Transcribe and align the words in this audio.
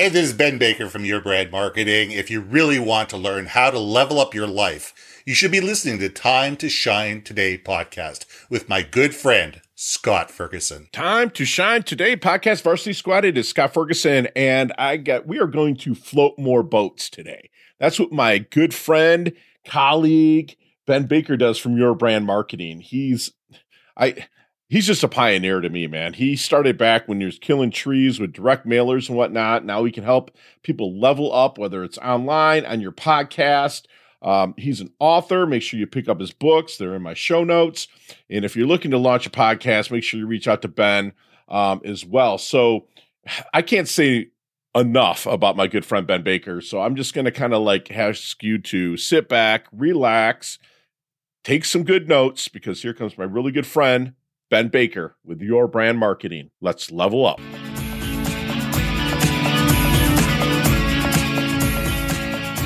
Hey, 0.00 0.08
this 0.08 0.30
is 0.30 0.32
Ben 0.32 0.56
Baker 0.56 0.88
from 0.88 1.04
Your 1.04 1.20
Brand 1.20 1.50
Marketing. 1.50 2.10
If 2.10 2.30
you 2.30 2.40
really 2.40 2.78
want 2.78 3.10
to 3.10 3.18
learn 3.18 3.44
how 3.44 3.70
to 3.70 3.78
level 3.78 4.18
up 4.18 4.34
your 4.34 4.46
life, 4.46 5.22
you 5.26 5.34
should 5.34 5.50
be 5.50 5.60
listening 5.60 5.98
to 5.98 6.08
Time 6.08 6.56
to 6.56 6.70
Shine 6.70 7.20
Today 7.20 7.58
podcast 7.58 8.24
with 8.48 8.66
my 8.66 8.80
good 8.80 9.14
friend, 9.14 9.60
Scott 9.74 10.30
Ferguson. 10.30 10.88
Time 10.90 11.28
to 11.32 11.44
Shine 11.44 11.82
Today 11.82 12.16
podcast 12.16 12.62
Varsity 12.62 12.94
Squad. 12.94 13.26
It 13.26 13.36
is 13.36 13.50
Scott 13.50 13.74
Ferguson, 13.74 14.28
and 14.34 14.72
I 14.78 14.96
get 14.96 15.26
we 15.26 15.38
are 15.38 15.46
going 15.46 15.76
to 15.76 15.94
float 15.94 16.38
more 16.38 16.62
boats 16.62 17.10
today. 17.10 17.50
That's 17.78 18.00
what 18.00 18.10
my 18.10 18.38
good 18.38 18.72
friend, 18.72 19.34
colleague, 19.66 20.56
Ben 20.86 21.08
Baker 21.08 21.36
does 21.36 21.58
from 21.58 21.76
Your 21.76 21.94
Brand 21.94 22.24
Marketing. 22.24 22.80
He's 22.80 23.32
I 23.98 24.26
he's 24.70 24.86
just 24.86 25.02
a 25.02 25.08
pioneer 25.08 25.60
to 25.60 25.68
me, 25.68 25.86
man. 25.86 26.14
He 26.14 26.36
started 26.36 26.78
back 26.78 27.06
when 27.08 27.20
he 27.20 27.26
was 27.26 27.38
killing 27.38 27.70
trees 27.70 28.18
with 28.18 28.32
direct 28.32 28.66
mailers 28.66 29.08
and 29.08 29.18
whatnot. 29.18 29.64
Now 29.64 29.84
he 29.84 29.92
can 29.92 30.04
help 30.04 30.30
people 30.62 30.98
level 30.98 31.34
up, 31.34 31.58
whether 31.58 31.84
it's 31.84 31.98
online, 31.98 32.64
on 32.64 32.80
your 32.80 32.92
podcast. 32.92 33.82
Um, 34.22 34.54
he's 34.56 34.80
an 34.80 34.92
author. 35.00 35.46
Make 35.46 35.62
sure 35.62 35.78
you 35.78 35.86
pick 35.86 36.08
up 36.08 36.20
his 36.20 36.32
books. 36.32 36.76
They're 36.76 36.94
in 36.94 37.02
my 37.02 37.14
show 37.14 37.42
notes. 37.42 37.88
And 38.30 38.44
if 38.44 38.56
you're 38.56 38.66
looking 38.66 38.92
to 38.92 38.98
launch 38.98 39.26
a 39.26 39.30
podcast, 39.30 39.90
make 39.90 40.04
sure 40.04 40.20
you 40.20 40.26
reach 40.26 40.48
out 40.48 40.62
to 40.62 40.68
Ben 40.68 41.12
um, 41.48 41.80
as 41.84 42.06
well. 42.06 42.38
So 42.38 42.86
I 43.52 43.62
can't 43.62 43.88
say 43.88 44.28
enough 44.74 45.26
about 45.26 45.56
my 45.56 45.66
good 45.66 45.84
friend 45.84 46.06
Ben 46.06 46.22
Baker. 46.22 46.60
So 46.60 46.80
I'm 46.80 46.94
just 46.94 47.12
going 47.12 47.24
to 47.24 47.32
kind 47.32 47.52
of 47.52 47.62
like 47.62 47.90
ask 47.90 48.40
you 48.42 48.58
to 48.58 48.96
sit 48.96 49.28
back, 49.28 49.66
relax, 49.72 50.60
take 51.42 51.64
some 51.64 51.82
good 51.82 52.08
notes 52.08 52.46
because 52.46 52.82
here 52.82 52.94
comes 52.94 53.18
my 53.18 53.24
really 53.24 53.50
good 53.50 53.66
friend, 53.66 54.14
Ben 54.50 54.66
Baker 54.68 55.14
with 55.24 55.40
your 55.40 55.68
brand 55.68 55.98
marketing. 55.98 56.50
Let's 56.60 56.90
level 56.90 57.24
up. 57.24 57.40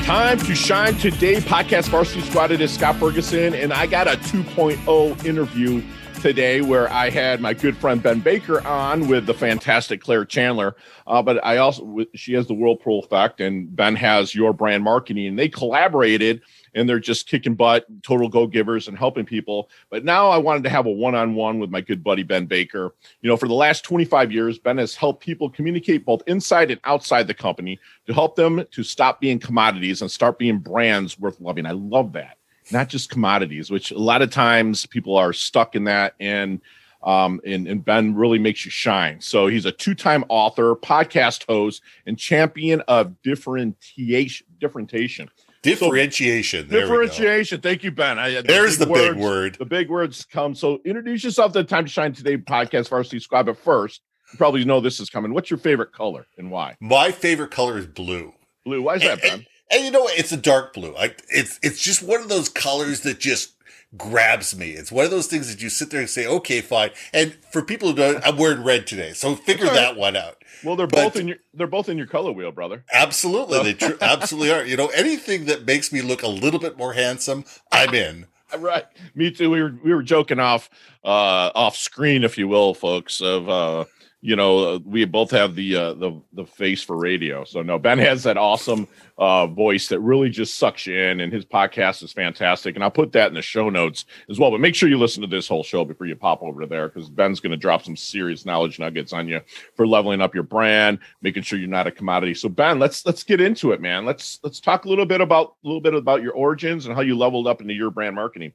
Time 0.04 0.38
to 0.38 0.54
shine 0.54 0.94
today, 0.94 1.36
podcast 1.36 1.88
varsity 1.88 2.22
squad. 2.22 2.50
It 2.50 2.60
is 2.60 2.72
Scott 2.72 2.96
Ferguson, 2.96 3.54
and 3.54 3.72
I 3.72 3.86
got 3.86 4.06
a 4.06 4.12
2.0 4.16 5.24
interview 5.24 5.82
today 6.20 6.62
where 6.62 6.90
I 6.90 7.10
had 7.10 7.42
my 7.42 7.52
good 7.52 7.76
friend 7.76 8.02
Ben 8.02 8.20
Baker 8.20 8.66
on 8.66 9.08
with 9.08 9.26
the 9.26 9.34
fantastic 9.34 10.00
Claire 10.00 10.24
Chandler. 10.24 10.76
Uh, 11.06 11.22
but 11.22 11.44
I 11.44 11.58
also, 11.58 12.06
she 12.14 12.32
has 12.32 12.46
the 12.46 12.54
Whirlpool 12.54 13.00
effect, 13.00 13.40
and 13.40 13.74
Ben 13.74 13.94
has 13.96 14.34
your 14.34 14.54
brand 14.54 14.84
marketing, 14.84 15.26
and 15.26 15.38
they 15.38 15.50
collaborated 15.50 16.40
and 16.74 16.88
they're 16.88 16.98
just 16.98 17.28
kicking 17.28 17.54
butt, 17.54 17.86
total 18.02 18.28
go 18.28 18.46
givers, 18.46 18.88
and 18.88 18.98
helping 18.98 19.24
people. 19.24 19.70
But 19.90 20.04
now 20.04 20.28
I 20.28 20.38
wanted 20.38 20.64
to 20.64 20.70
have 20.70 20.86
a 20.86 20.90
one 20.90 21.14
on 21.14 21.34
one 21.34 21.58
with 21.58 21.70
my 21.70 21.80
good 21.80 22.02
buddy 22.02 22.22
Ben 22.22 22.46
Baker. 22.46 22.94
You 23.20 23.28
know, 23.28 23.36
for 23.36 23.48
the 23.48 23.54
last 23.54 23.84
25 23.84 24.32
years, 24.32 24.58
Ben 24.58 24.78
has 24.78 24.94
helped 24.94 25.22
people 25.22 25.50
communicate 25.50 26.04
both 26.04 26.22
inside 26.26 26.70
and 26.70 26.80
outside 26.84 27.26
the 27.26 27.34
company 27.34 27.78
to 28.06 28.14
help 28.14 28.36
them 28.36 28.64
to 28.70 28.82
stop 28.82 29.20
being 29.20 29.38
commodities 29.38 30.02
and 30.02 30.10
start 30.10 30.38
being 30.38 30.58
brands 30.58 31.18
worth 31.18 31.40
loving. 31.40 31.66
I 31.66 31.72
love 31.72 32.12
that. 32.12 32.38
Not 32.70 32.88
just 32.88 33.10
commodities, 33.10 33.70
which 33.70 33.90
a 33.90 33.98
lot 33.98 34.22
of 34.22 34.30
times 34.30 34.86
people 34.86 35.16
are 35.16 35.32
stuck 35.32 35.74
in 35.74 35.84
that. 35.84 36.14
And 36.18 36.60
um, 37.04 37.40
and, 37.44 37.68
and, 37.68 37.84
Ben 37.84 38.14
really 38.14 38.38
makes 38.38 38.64
you 38.64 38.70
shine. 38.70 39.20
So 39.20 39.46
he's 39.46 39.66
a 39.66 39.72
two-time 39.72 40.24
author, 40.30 40.74
podcast 40.74 41.46
host, 41.46 41.82
and 42.06 42.18
champion 42.18 42.80
of 42.88 43.20
differentiation. 43.20 44.46
Differentiation. 44.58 45.28
Differentiation. 45.64 46.68
So, 46.68 46.80
differentiation. 46.80 47.60
Thank 47.60 47.82
you, 47.82 47.90
Ben. 47.90 48.18
I, 48.18 48.42
There's 48.42 48.78
the, 48.78 48.86
the 48.86 48.92
big 48.92 49.16
word. 49.16 49.56
The 49.58 49.64
big 49.64 49.88
words 49.88 50.24
come. 50.24 50.54
So 50.54 50.80
introduce 50.84 51.24
yourself 51.24 51.52
to 51.52 51.60
the 51.60 51.64
Time 51.64 51.86
to 51.86 51.90
Shine 51.90 52.12
Today 52.12 52.36
podcast 52.36 52.88
Varsity 52.88 53.18
Squad. 53.18 53.46
But 53.46 53.58
first, 53.58 54.02
you 54.32 54.38
probably 54.38 54.64
know 54.64 54.80
this 54.80 55.00
is 55.00 55.08
coming. 55.10 55.32
What's 55.32 55.50
your 55.50 55.58
favorite 55.58 55.92
color 55.92 56.26
and 56.38 56.50
why? 56.50 56.76
My 56.80 57.10
favorite 57.10 57.50
color 57.50 57.78
is 57.78 57.86
blue. 57.86 58.34
Blue. 58.64 58.82
Why 58.82 58.96
is 58.96 59.02
and, 59.02 59.10
that, 59.10 59.22
Ben? 59.22 59.32
And, 59.32 59.46
and, 59.72 59.84
you 59.84 59.90
know 59.90 60.02
what? 60.02 60.18
It's 60.18 60.32
a 60.32 60.36
dark 60.36 60.74
blue. 60.74 60.94
I, 60.96 61.14
it's 61.28 61.58
it's 61.62 61.80
just 61.80 62.02
one 62.02 62.20
of 62.20 62.28
those 62.28 62.48
colors 62.48 63.00
that 63.00 63.18
just 63.18 63.54
grabs 63.96 64.56
me. 64.56 64.70
It's 64.70 64.92
one 64.92 65.04
of 65.04 65.10
those 65.10 65.26
things 65.26 65.48
that 65.50 65.62
you 65.62 65.68
sit 65.68 65.90
there 65.90 66.00
and 66.00 66.10
say, 66.10 66.26
okay, 66.26 66.60
fine. 66.60 66.90
And 67.12 67.34
for 67.50 67.62
people 67.62 67.90
who 67.90 67.94
don't, 67.94 68.26
I'm 68.26 68.36
wearing 68.36 68.64
red 68.64 68.86
today, 68.86 69.12
so 69.12 69.34
figure 69.36 69.66
right. 69.66 69.74
that 69.74 69.96
one 69.96 70.16
out. 70.16 70.42
Well, 70.62 70.76
they're 70.76 70.86
but, 70.86 71.12
both 71.12 71.16
in 71.16 71.28
your 71.28 71.36
they're 71.52 71.66
both 71.66 71.88
in 71.88 71.98
your 71.98 72.06
color 72.06 72.32
wheel, 72.32 72.52
brother. 72.52 72.84
Absolutely, 72.92 73.62
they 73.62 73.74
tr- 73.74 73.96
absolutely 74.00 74.52
are. 74.52 74.64
You 74.64 74.76
know, 74.76 74.88
anything 74.88 75.44
that 75.46 75.66
makes 75.66 75.92
me 75.92 76.00
look 76.00 76.22
a 76.22 76.28
little 76.28 76.60
bit 76.60 76.78
more 76.78 76.94
handsome, 76.94 77.44
I'm 77.70 77.94
in. 77.94 78.26
right, 78.58 78.84
me 79.14 79.30
too. 79.30 79.50
We 79.50 79.62
were 79.62 79.74
we 79.84 79.94
were 79.94 80.02
joking 80.02 80.38
off 80.38 80.70
uh 81.04 81.50
off 81.54 81.76
screen, 81.76 82.24
if 82.24 82.38
you 82.38 82.48
will, 82.48 82.74
folks, 82.74 83.20
of 83.20 83.48
uh 83.48 83.84
you 84.26 84.36
know, 84.36 84.80
we 84.86 85.04
both 85.04 85.30
have 85.32 85.54
the 85.54 85.76
uh, 85.76 85.92
the 85.92 86.18
the 86.32 86.46
face 86.46 86.82
for 86.82 86.96
radio. 86.96 87.44
So 87.44 87.60
no, 87.60 87.78
Ben 87.78 87.98
has 87.98 88.22
that 88.22 88.38
awesome 88.38 88.88
uh, 89.18 89.46
voice 89.46 89.88
that 89.88 90.00
really 90.00 90.30
just 90.30 90.56
sucks 90.56 90.86
you 90.86 90.98
in, 90.98 91.20
and 91.20 91.30
his 91.30 91.44
podcast 91.44 92.02
is 92.02 92.10
fantastic. 92.10 92.74
And 92.74 92.82
I'll 92.82 92.90
put 92.90 93.12
that 93.12 93.28
in 93.28 93.34
the 93.34 93.42
show 93.42 93.68
notes 93.68 94.06
as 94.30 94.38
well. 94.38 94.50
But 94.50 94.60
make 94.60 94.74
sure 94.74 94.88
you 94.88 94.96
listen 94.96 95.20
to 95.20 95.26
this 95.26 95.46
whole 95.46 95.62
show 95.62 95.84
before 95.84 96.06
you 96.06 96.16
pop 96.16 96.42
over 96.42 96.62
to 96.62 96.66
there, 96.66 96.88
because 96.88 97.10
Ben's 97.10 97.38
going 97.38 97.50
to 97.50 97.58
drop 97.58 97.84
some 97.84 97.96
serious 97.96 98.46
knowledge 98.46 98.78
nuggets 98.78 99.12
on 99.12 99.28
you 99.28 99.42
for 99.74 99.86
leveling 99.86 100.22
up 100.22 100.32
your 100.32 100.42
brand, 100.42 101.00
making 101.20 101.42
sure 101.42 101.58
you're 101.58 101.68
not 101.68 101.86
a 101.86 101.90
commodity. 101.90 102.32
So 102.32 102.48
Ben, 102.48 102.78
let's 102.78 103.04
let's 103.04 103.24
get 103.24 103.42
into 103.42 103.72
it, 103.72 103.82
man. 103.82 104.06
Let's 104.06 104.40
let's 104.42 104.58
talk 104.58 104.86
a 104.86 104.88
little 104.88 105.04
bit 105.04 105.20
about 105.20 105.56
a 105.62 105.66
little 105.66 105.82
bit 105.82 105.92
about 105.92 106.22
your 106.22 106.32
origins 106.32 106.86
and 106.86 106.94
how 106.94 107.02
you 107.02 107.14
leveled 107.14 107.46
up 107.46 107.60
into 107.60 107.74
your 107.74 107.90
brand 107.90 108.14
marketing. 108.14 108.54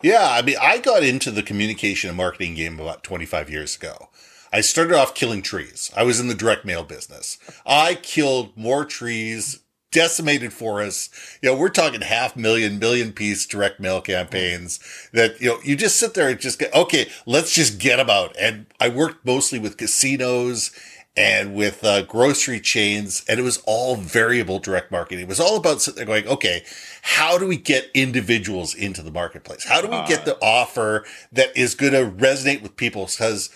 Yeah, 0.00 0.26
I 0.30 0.40
mean, 0.40 0.56
I 0.58 0.78
got 0.78 1.02
into 1.02 1.30
the 1.30 1.42
communication 1.42 2.08
and 2.08 2.16
marketing 2.16 2.54
game 2.54 2.80
about 2.80 3.04
25 3.04 3.50
years 3.50 3.76
ago. 3.76 4.08
I 4.52 4.60
started 4.60 4.94
off 4.94 5.14
killing 5.14 5.42
trees. 5.42 5.90
I 5.96 6.02
was 6.02 6.20
in 6.20 6.28
the 6.28 6.34
direct 6.34 6.64
mail 6.64 6.82
business. 6.82 7.38
I 7.64 7.94
killed 7.94 8.56
more 8.56 8.84
trees, 8.84 9.60
decimated 9.92 10.52
forests. 10.52 11.38
You 11.42 11.50
know, 11.50 11.56
we're 11.56 11.68
talking 11.68 12.00
half 12.00 12.36
million, 12.36 12.78
million 12.78 13.12
piece 13.12 13.46
direct 13.46 13.80
mail 13.80 14.00
campaigns 14.00 14.80
that, 15.12 15.40
you 15.40 15.48
know, 15.48 15.60
you 15.62 15.76
just 15.76 15.98
sit 15.98 16.14
there 16.14 16.28
and 16.28 16.40
just 16.40 16.58
get, 16.58 16.74
okay, 16.74 17.08
let's 17.26 17.54
just 17.54 17.78
get 17.78 17.96
them 17.96 18.10
out. 18.10 18.34
And 18.38 18.66
I 18.80 18.88
worked 18.88 19.24
mostly 19.24 19.58
with 19.58 19.76
casinos 19.76 20.70
and 21.16 21.54
with 21.54 21.82
uh, 21.82 22.02
grocery 22.02 22.60
chains, 22.60 23.24
and 23.28 23.40
it 23.40 23.42
was 23.42 23.60
all 23.66 23.96
variable 23.96 24.60
direct 24.60 24.92
marketing. 24.92 25.24
It 25.24 25.28
was 25.28 25.40
all 25.40 25.56
about 25.56 25.82
sitting 25.82 25.96
there 25.96 26.06
going, 26.06 26.28
okay, 26.28 26.64
how 27.02 27.36
do 27.36 27.46
we 27.46 27.56
get 27.56 27.90
individuals 27.94 28.74
into 28.74 29.02
the 29.02 29.10
marketplace? 29.10 29.64
How 29.64 29.80
do 29.80 29.88
we 29.88 30.06
get 30.06 30.24
the 30.24 30.38
offer 30.40 31.04
that 31.32 31.56
is 31.56 31.74
going 31.74 31.92
to 31.92 32.10
resonate 32.10 32.62
with 32.62 32.76
people? 32.76 33.06
Because 33.06 33.50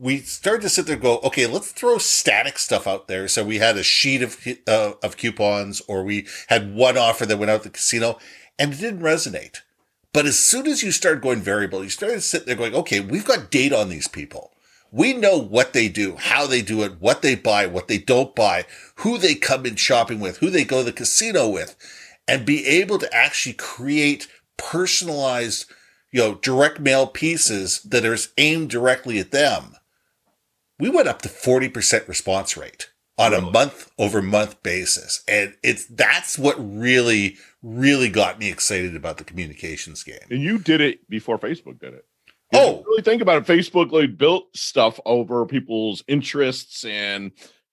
we 0.00 0.20
started 0.20 0.62
to 0.62 0.70
sit 0.70 0.86
there 0.86 0.94
and 0.94 1.02
go, 1.02 1.18
okay, 1.18 1.46
let's 1.46 1.72
throw 1.72 1.98
static 1.98 2.58
stuff 2.58 2.86
out 2.86 3.06
there. 3.06 3.28
So 3.28 3.44
we 3.44 3.58
had 3.58 3.76
a 3.76 3.82
sheet 3.82 4.22
of 4.22 4.38
uh, 4.66 4.92
of 5.02 5.18
coupons, 5.18 5.82
or 5.86 6.02
we 6.02 6.26
had 6.48 6.74
one 6.74 6.96
offer 6.96 7.26
that 7.26 7.36
went 7.36 7.50
out 7.50 7.64
the 7.64 7.70
casino, 7.70 8.18
and 8.58 8.72
it 8.72 8.80
didn't 8.80 9.02
resonate. 9.02 9.58
But 10.14 10.24
as 10.24 10.38
soon 10.38 10.66
as 10.66 10.82
you 10.82 10.90
started 10.90 11.22
going 11.22 11.42
variable, 11.42 11.84
you 11.84 11.90
started 11.90 12.16
to 12.16 12.20
sit 12.22 12.46
there 12.46 12.56
going, 12.56 12.74
okay, 12.74 13.00
we've 13.00 13.26
got 13.26 13.50
data 13.50 13.78
on 13.78 13.90
these 13.90 14.08
people. 14.08 14.52
We 14.90 15.12
know 15.12 15.36
what 15.36 15.74
they 15.74 15.88
do, 15.88 16.16
how 16.16 16.46
they 16.46 16.62
do 16.62 16.82
it, 16.82 16.94
what 16.98 17.22
they 17.22 17.36
buy, 17.36 17.66
what 17.66 17.86
they 17.86 17.98
don't 17.98 18.34
buy, 18.34 18.64
who 18.96 19.18
they 19.18 19.34
come 19.34 19.66
in 19.66 19.76
shopping 19.76 20.18
with, 20.18 20.38
who 20.38 20.50
they 20.50 20.64
go 20.64 20.78
to 20.78 20.84
the 20.84 20.92
casino 20.92 21.46
with, 21.48 21.76
and 22.26 22.46
be 22.46 22.66
able 22.66 22.98
to 22.98 23.14
actually 23.14 23.52
create 23.52 24.26
personalized, 24.56 25.70
you 26.10 26.20
know, 26.20 26.34
direct 26.36 26.80
mail 26.80 27.06
pieces 27.06 27.82
that 27.82 28.04
are 28.04 28.16
aimed 28.38 28.70
directly 28.70 29.18
at 29.20 29.30
them 29.30 29.76
we 30.80 30.90
went 30.90 31.08
up 31.08 31.22
to 31.22 31.28
40% 31.28 32.08
response 32.08 32.56
rate 32.56 32.90
on 33.18 33.34
a 33.34 33.40
month 33.40 33.90
over 33.98 34.22
month 34.22 34.62
basis. 34.62 35.22
And 35.28 35.54
it's, 35.62 35.86
that's 35.86 36.38
what 36.38 36.56
really, 36.58 37.36
really 37.62 38.08
got 38.08 38.38
me 38.38 38.50
excited 38.50 38.96
about 38.96 39.18
the 39.18 39.24
communications 39.24 40.02
game. 40.02 40.18
And 40.30 40.40
you 40.40 40.58
did 40.58 40.80
it 40.80 41.08
before 41.08 41.38
Facebook 41.38 41.78
did 41.78 41.94
it. 41.94 42.06
You 42.52 42.58
oh, 42.58 42.84
really 42.86 43.02
think 43.02 43.22
about 43.22 43.36
it. 43.36 43.44
Facebook 43.44 43.92
like 43.92 44.16
built 44.16 44.56
stuff 44.56 44.98
over 45.04 45.46
people's 45.46 46.02
interests 46.08 46.84
and 46.84 47.30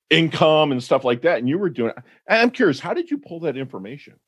income 0.09 0.72
and 0.72 0.84
stuff 0.84 1.03
like 1.03 1.22
that. 1.22 1.40
And 1.40 1.50
you 1.50 1.57
were 1.57 1.69
doing 1.69 1.94
it. 1.96 2.03
I'm 2.28 2.52
curious, 2.52 2.79
how 2.79 2.93
did 2.93 3.09
you 3.09 3.17
pull 3.17 3.40
that 3.41 3.58
information? 3.58 4.20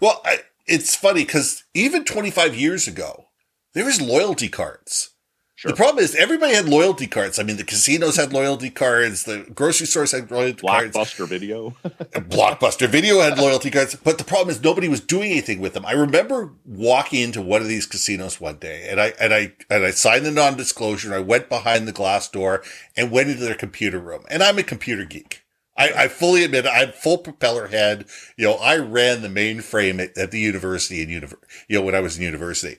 Well, 0.00 0.20
I, 0.24 0.38
it's 0.66 0.94
funny 0.96 1.24
because 1.24 1.64
even 1.74 2.04
25 2.04 2.54
years 2.54 2.86
ago, 2.86 3.26
there 3.74 3.84
was 3.84 4.00
loyalty 4.00 4.48
cards. 4.48 5.10
Sure. 5.58 5.72
The 5.72 5.76
problem 5.76 6.04
is 6.04 6.14
everybody 6.14 6.54
had 6.54 6.68
loyalty 6.68 7.08
cards. 7.08 7.40
I 7.40 7.42
mean, 7.42 7.56
the 7.56 7.64
casinos 7.64 8.14
had 8.14 8.32
loyalty 8.32 8.70
cards, 8.70 9.24
the 9.24 9.38
grocery 9.52 9.88
stores 9.88 10.12
had 10.12 10.30
loyalty 10.30 10.62
Blockbuster 10.62 10.92
cards. 10.92 10.96
Blockbuster 10.96 11.28
Video. 11.28 11.70
Blockbuster 12.14 12.88
Video 12.88 13.18
had 13.18 13.38
loyalty 13.38 13.68
cards, 13.72 13.96
but 13.96 14.18
the 14.18 14.24
problem 14.24 14.50
is 14.50 14.62
nobody 14.62 14.86
was 14.86 15.00
doing 15.00 15.32
anything 15.32 15.58
with 15.58 15.74
them. 15.74 15.84
I 15.84 15.94
remember 15.94 16.52
walking 16.64 17.22
into 17.22 17.42
one 17.42 17.60
of 17.60 17.66
these 17.66 17.86
casinos 17.86 18.40
one 18.40 18.58
day 18.58 18.86
and 18.88 19.00
I 19.00 19.14
and 19.20 19.34
I 19.34 19.52
and 19.68 19.84
I 19.84 19.90
signed 19.90 20.24
the 20.24 20.30
non-disclosure 20.30 21.08
and 21.08 21.16
I 21.16 21.26
went 21.26 21.48
behind 21.48 21.88
the 21.88 21.92
glass 21.92 22.28
door 22.28 22.62
and 22.96 23.10
went 23.10 23.28
into 23.28 23.42
their 23.42 23.56
computer 23.56 23.98
room. 23.98 24.26
And 24.30 24.44
I'm 24.44 24.58
a 24.58 24.62
computer 24.62 25.04
geek. 25.06 25.42
I, 25.76 26.04
I 26.04 26.08
fully 26.08 26.44
admit 26.44 26.68
I'm 26.68 26.92
full 26.92 27.18
propeller 27.18 27.66
head. 27.66 28.04
You 28.36 28.44
know, 28.44 28.54
I 28.54 28.76
ran 28.76 29.22
the 29.22 29.28
mainframe 29.28 30.00
at, 30.00 30.16
at 30.16 30.30
the 30.30 30.38
university 30.38 31.02
in 31.02 31.08
univer- 31.08 31.42
you 31.66 31.80
know, 31.80 31.84
when 31.84 31.96
I 31.96 32.00
was 32.00 32.16
in 32.16 32.22
university. 32.22 32.76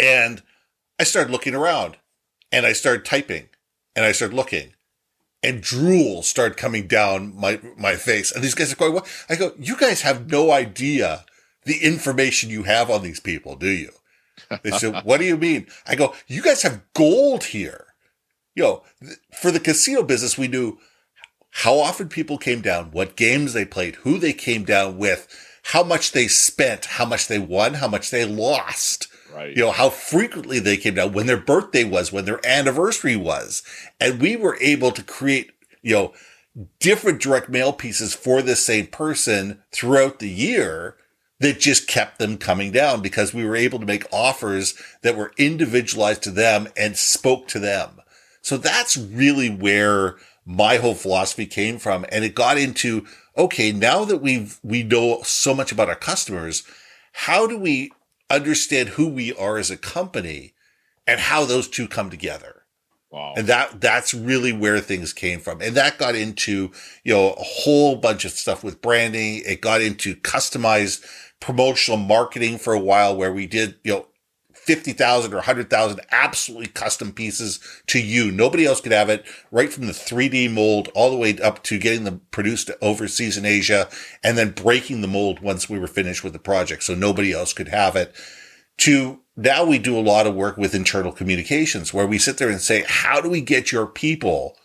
And 0.00 0.42
I 1.00 1.04
started 1.04 1.32
looking 1.32 1.54
around 1.54 1.96
and 2.52 2.66
I 2.66 2.74
started 2.74 3.04
typing 3.04 3.48
and 3.96 4.04
I 4.04 4.12
started 4.12 4.36
looking. 4.36 4.74
and 5.42 5.62
drool 5.62 6.22
started 6.22 6.56
coming 6.56 6.86
down 6.86 7.34
my, 7.38 7.60
my 7.78 7.96
face. 7.96 8.32
And 8.32 8.44
these 8.44 8.54
guys 8.54 8.72
are 8.72 8.76
going, 8.76 8.92
what? 8.92 9.08
I 9.28 9.36
go, 9.36 9.52
you 9.58 9.76
guys 9.76 10.02
have 10.02 10.30
no 10.30 10.50
idea 10.52 11.24
the 11.64 11.78
information 11.82 12.50
you 12.50 12.64
have 12.64 12.90
on 12.90 13.02
these 13.02 13.20
people, 13.20 13.56
do 13.56 13.70
you? 13.70 13.90
They 14.62 14.70
said, 14.70 15.04
what 15.04 15.18
do 15.20 15.26
you 15.26 15.36
mean? 15.36 15.66
I 15.86 15.94
go, 15.94 16.14
you 16.26 16.42
guys 16.42 16.62
have 16.62 16.82
gold 16.94 17.44
here. 17.44 17.86
You 18.54 18.62
know, 18.64 18.82
for 19.40 19.50
the 19.50 19.60
casino 19.60 20.02
business, 20.02 20.36
we 20.36 20.48
knew 20.48 20.78
how 21.50 21.78
often 21.78 22.08
people 22.08 22.38
came 22.38 22.60
down, 22.60 22.90
what 22.90 23.16
games 23.16 23.52
they 23.52 23.64
played, 23.64 23.96
who 23.96 24.18
they 24.18 24.32
came 24.32 24.64
down 24.64 24.98
with, 24.98 25.28
how 25.64 25.82
much 25.82 26.12
they 26.12 26.26
spent, 26.26 26.86
how 26.86 27.04
much 27.04 27.28
they 27.28 27.38
won, 27.38 27.74
how 27.74 27.88
much 27.88 28.10
they 28.10 28.24
lost. 28.24 29.08
Right. 29.34 29.56
You 29.56 29.64
know, 29.64 29.70
how 29.72 29.90
frequently 29.90 30.58
they 30.58 30.76
came 30.76 30.94
down, 30.94 31.12
when 31.12 31.26
their 31.26 31.36
birthday 31.36 31.84
was, 31.84 32.12
when 32.12 32.24
their 32.24 32.44
anniversary 32.46 33.16
was. 33.16 33.62
And 34.00 34.20
we 34.20 34.36
were 34.36 34.58
able 34.60 34.90
to 34.92 35.02
create, 35.02 35.52
you 35.82 35.94
know, 35.94 36.14
different 36.80 37.20
direct 37.20 37.48
mail 37.48 37.72
pieces 37.72 38.14
for 38.14 38.42
the 38.42 38.56
same 38.56 38.86
person 38.86 39.62
throughout 39.72 40.18
the 40.18 40.28
year 40.28 40.96
that 41.38 41.60
just 41.60 41.86
kept 41.86 42.18
them 42.18 42.36
coming 42.36 42.70
down 42.70 43.00
because 43.00 43.32
we 43.32 43.44
were 43.44 43.56
able 43.56 43.78
to 43.78 43.86
make 43.86 44.04
offers 44.12 44.74
that 45.02 45.16
were 45.16 45.32
individualized 45.38 46.22
to 46.22 46.30
them 46.30 46.68
and 46.76 46.96
spoke 46.96 47.48
to 47.48 47.58
them. 47.58 48.00
So 48.42 48.56
that's 48.56 48.96
really 48.96 49.48
where 49.48 50.16
my 50.44 50.76
whole 50.76 50.94
philosophy 50.94 51.46
came 51.46 51.78
from. 51.78 52.04
And 52.10 52.24
it 52.24 52.34
got 52.34 52.58
into, 52.58 53.06
okay, 53.36 53.72
now 53.72 54.04
that 54.04 54.18
we've, 54.18 54.58
we 54.62 54.82
know 54.82 55.22
so 55.22 55.54
much 55.54 55.72
about 55.72 55.88
our 55.88 55.94
customers, 55.94 56.62
how 57.12 57.46
do 57.46 57.58
we 57.58 57.92
understand 58.30 58.90
who 58.90 59.08
we 59.08 59.34
are 59.34 59.58
as 59.58 59.70
a 59.70 59.76
company 59.76 60.54
and 61.06 61.20
how 61.20 61.44
those 61.44 61.68
two 61.68 61.88
come 61.88 62.10
together? 62.10 62.62
Wow. 63.10 63.34
And 63.36 63.48
that, 63.48 63.80
that's 63.80 64.14
really 64.14 64.52
where 64.52 64.78
things 64.78 65.12
came 65.12 65.40
from. 65.40 65.60
And 65.60 65.74
that 65.76 65.98
got 65.98 66.14
into, 66.14 66.70
you 67.02 67.12
know, 67.12 67.32
a 67.32 67.42
whole 67.42 67.96
bunch 67.96 68.24
of 68.24 68.30
stuff 68.30 68.62
with 68.62 68.80
branding. 68.80 69.42
It 69.44 69.60
got 69.60 69.80
into 69.80 70.14
customized 70.14 71.04
promotional 71.40 71.98
marketing 71.98 72.58
for 72.58 72.72
a 72.72 72.78
while 72.78 73.16
where 73.16 73.32
we 73.32 73.46
did, 73.48 73.76
you 73.82 73.92
know, 73.92 74.06
50,000 74.70 75.32
or 75.32 75.38
100,000 75.38 76.00
absolutely 76.12 76.68
custom 76.68 77.10
pieces 77.10 77.58
to 77.88 78.00
you. 78.00 78.30
Nobody 78.30 78.64
else 78.64 78.80
could 78.80 78.92
have 78.92 79.10
it 79.10 79.24
right 79.50 79.72
from 79.72 79.88
the 79.88 79.92
3D 79.92 80.48
mold 80.48 80.90
all 80.94 81.10
the 81.10 81.16
way 81.16 81.36
up 81.40 81.64
to 81.64 81.76
getting 81.76 82.04
them 82.04 82.20
produced 82.30 82.70
overseas 82.80 83.36
in 83.36 83.44
Asia 83.44 83.88
and 84.22 84.38
then 84.38 84.52
breaking 84.52 85.00
the 85.00 85.08
mold 85.08 85.40
once 85.40 85.68
we 85.68 85.76
were 85.76 85.88
finished 85.88 86.22
with 86.22 86.32
the 86.32 86.38
project. 86.38 86.84
So 86.84 86.94
nobody 86.94 87.32
else 87.32 87.52
could 87.52 87.66
have 87.66 87.96
it 87.96 88.14
to 88.78 89.18
now 89.36 89.64
we 89.64 89.76
do 89.80 89.98
a 89.98 90.00
lot 90.00 90.28
of 90.28 90.36
work 90.36 90.56
with 90.56 90.72
internal 90.72 91.10
communications 91.10 91.92
where 91.92 92.06
we 92.06 92.16
sit 92.16 92.38
there 92.38 92.48
and 92.48 92.60
say, 92.60 92.84
how 92.86 93.20
do 93.20 93.28
we 93.28 93.40
get 93.40 93.72
your 93.72 93.88
people 93.88 94.56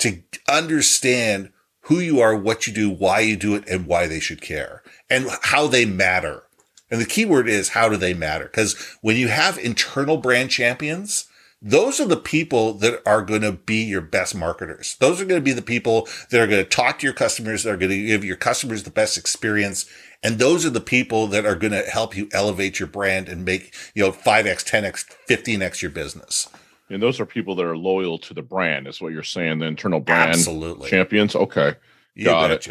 to 0.00 0.22
understand 0.46 1.50
who 1.84 1.98
you 1.98 2.20
are, 2.20 2.36
what 2.36 2.66
you 2.66 2.74
do, 2.74 2.90
why 2.90 3.20
you 3.20 3.36
do 3.36 3.54
it, 3.54 3.66
and 3.70 3.86
why 3.86 4.06
they 4.06 4.20
should 4.20 4.42
care 4.42 4.82
and 5.08 5.28
how 5.44 5.66
they 5.66 5.86
matter. 5.86 6.42
And 6.90 7.00
the 7.00 7.06
key 7.06 7.24
word 7.24 7.48
is 7.48 7.70
how 7.70 7.88
do 7.88 7.96
they 7.96 8.14
matter? 8.14 8.44
Because 8.44 8.74
when 9.00 9.16
you 9.16 9.28
have 9.28 9.58
internal 9.58 10.16
brand 10.16 10.50
champions, 10.50 11.26
those 11.60 11.98
are 12.00 12.06
the 12.06 12.16
people 12.16 12.74
that 12.74 13.02
are 13.06 13.22
going 13.22 13.40
to 13.40 13.52
be 13.52 13.82
your 13.82 14.02
best 14.02 14.34
marketers. 14.34 14.96
Those 15.00 15.20
are 15.20 15.24
going 15.24 15.40
to 15.40 15.44
be 15.44 15.52
the 15.52 15.62
people 15.62 16.06
that 16.30 16.40
are 16.40 16.46
going 16.46 16.62
to 16.62 16.68
talk 16.68 16.98
to 16.98 17.06
your 17.06 17.14
customers, 17.14 17.62
that 17.62 17.70
are 17.70 17.76
going 17.76 17.90
to 17.90 18.06
give 18.06 18.24
your 18.24 18.36
customers 18.36 18.82
the 18.82 18.90
best 18.90 19.18
experience. 19.18 19.86
And 20.22 20.38
those 20.38 20.64
are 20.64 20.70
the 20.70 20.80
people 20.80 21.26
that 21.28 21.44
are 21.46 21.56
going 21.56 21.72
to 21.72 21.82
help 21.82 22.16
you 22.16 22.28
elevate 22.32 22.78
your 22.78 22.88
brand 22.88 23.28
and 23.28 23.44
make, 23.44 23.74
you 23.94 24.04
know, 24.04 24.12
5x, 24.12 24.64
10x, 24.64 25.06
15x 25.28 25.82
your 25.82 25.90
business. 25.90 26.48
And 26.88 27.02
those 27.02 27.18
are 27.18 27.26
people 27.26 27.56
that 27.56 27.66
are 27.66 27.76
loyal 27.76 28.18
to 28.18 28.34
the 28.34 28.42
brand, 28.42 28.86
is 28.86 29.00
what 29.00 29.12
you're 29.12 29.22
saying. 29.22 29.58
The 29.58 29.66
internal 29.66 29.98
brand 29.98 30.30
Absolutely. 30.30 30.88
champions. 30.88 31.34
Okay. 31.34 31.74
You 32.14 32.26
Got 32.26 32.50
it. 32.52 32.68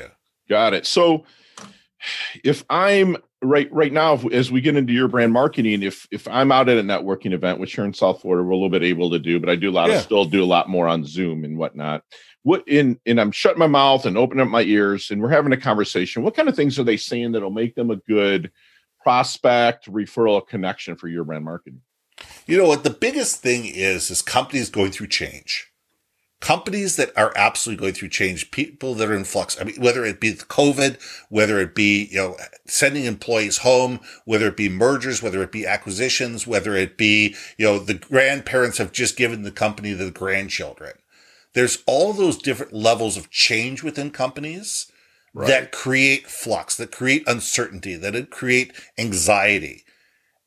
Got 0.47 0.73
it. 0.73 0.85
So 0.85 1.25
if 2.43 2.63
I'm 2.69 3.17
right 3.45 3.71
right 3.71 3.93
now, 3.93 4.13
if- 4.15 4.31
as 4.33 4.51
we 4.51 4.61
get 4.61 4.75
into 4.75 4.93
your 4.93 5.07
brand 5.07 5.31
marketing, 5.33 5.83
if 5.83 6.07
if 6.11 6.27
I'm 6.27 6.51
out 6.51 6.69
at 6.69 6.77
a 6.77 6.83
networking 6.83 7.33
event, 7.33 7.59
which 7.59 7.75
here 7.75 7.85
in 7.85 7.93
South 7.93 8.21
Florida 8.21 8.43
we're 8.43 8.51
a 8.51 8.55
little 8.55 8.69
bit 8.69 8.83
able 8.83 9.09
to 9.11 9.19
do, 9.19 9.39
but 9.39 9.49
I 9.49 9.55
do 9.55 9.69
a 9.69 9.71
lot 9.71 9.89
Yeah. 9.89 9.97
of 9.97 10.01
still 10.01 10.25
do 10.25 10.43
a 10.43 10.45
lot 10.45 10.69
more 10.69 10.87
on 10.87 11.03
Zoom 11.05 11.43
and 11.43 11.57
whatnot. 11.57 12.03
What 12.43 12.63
in 12.67 12.99
and 13.05 13.19
I'm 13.19 13.31
shutting 13.31 13.59
my 13.59 13.67
mouth 13.67 14.05
and 14.05 14.17
opening 14.17 14.43
up 14.43 14.49
my 14.51 14.61
ears 14.61 15.09
and 15.11 15.21
we're 15.21 15.29
having 15.29 15.51
a 15.53 15.57
conversation. 15.57 16.23
What 16.23 16.35
kind 16.35 16.47
of 16.49 16.55
things 16.55 16.77
are 16.77 16.83
they 16.83 16.97
saying 16.97 17.31
that'll 17.31 17.49
make 17.51 17.75
them 17.75 17.89
a 17.91 17.95
good 17.95 18.51
prospect, 19.03 19.91
referral, 19.91 20.45
connection 20.47 20.95
for 20.95 21.07
your 21.07 21.23
brand 21.23 21.45
marketing? 21.45 21.81
You 22.47 22.57
know 22.57 22.67
what? 22.67 22.83
The 22.83 22.89
biggest 22.89 23.41
thing 23.41 23.65
is, 23.65 24.09
is 24.09 24.21
companies 24.21 24.69
going 24.69 24.91
through 24.91 25.07
change. 25.07 25.67
Companies 26.41 26.95
that 26.97 27.11
are 27.17 27.33
absolutely 27.35 27.81
going 27.81 27.93
through 27.93 28.09
change, 28.09 28.51
people 28.51 28.93
that 28.95 29.09
are 29.09 29.15
in 29.15 29.23
flux. 29.23 29.59
I 29.59 29.63
mean, 29.63 29.81
whether 29.81 30.05
it 30.05 30.19
be 30.19 30.33
COVID, 30.33 30.97
whether 31.29 31.59
it 31.59 31.73
be, 31.73 32.09
you 32.11 32.17
know, 32.17 32.37
sending 32.65 33.05
employees 33.05 33.59
home, 33.59 33.99
whether 34.25 34.47
it 34.47 34.57
be 34.57 34.69
mergers, 34.69 35.23
whether 35.23 35.41
it 35.41 35.51
be 35.51 35.65
acquisitions, 35.65 36.45
whether 36.45 36.75
it 36.75 36.97
be, 36.97 37.35
you 37.57 37.65
know, 37.65 37.79
the 37.79 37.93
grandparents 37.95 38.77
have 38.77 38.91
just 38.91 39.17
given 39.17 39.43
the 39.43 39.51
company 39.51 39.91
to 39.91 40.05
the 40.05 40.11
grandchildren. 40.11 40.93
There's 41.53 41.81
all 41.87 42.11
those 42.13 42.37
different 42.37 42.73
levels 42.73 43.17
of 43.17 43.31
change 43.31 43.81
within 43.81 44.11
companies 44.11 44.91
Right. 45.33 45.47
that 45.47 45.71
create 45.73 46.27
flux, 46.27 46.77
that 46.77 46.93
create 46.93 47.27
uncertainty, 47.27 47.95
that 47.97 48.29
create 48.29 48.71
anxiety. 48.97 49.83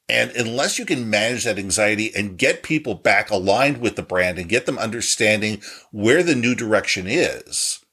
And 0.08 0.31
unless 0.31 0.78
you 0.78 0.87
can 0.87 1.10
manage 1.10 1.44
that 1.44 1.58
anxiety 1.58 2.10
and 2.14 2.38
get 2.38 2.62
people 2.62 2.94
back 2.94 3.31
aligned 3.31 3.78
with 3.78 3.96
the 3.96 4.02
brand 4.02 4.38
and 4.38 4.49
get 4.49 4.64
them 4.64 4.78
understanding 4.78 5.60
where 5.93 6.22
the 6.22 6.34
new 6.34 6.55
direction 6.55 7.06
is, 7.06 7.84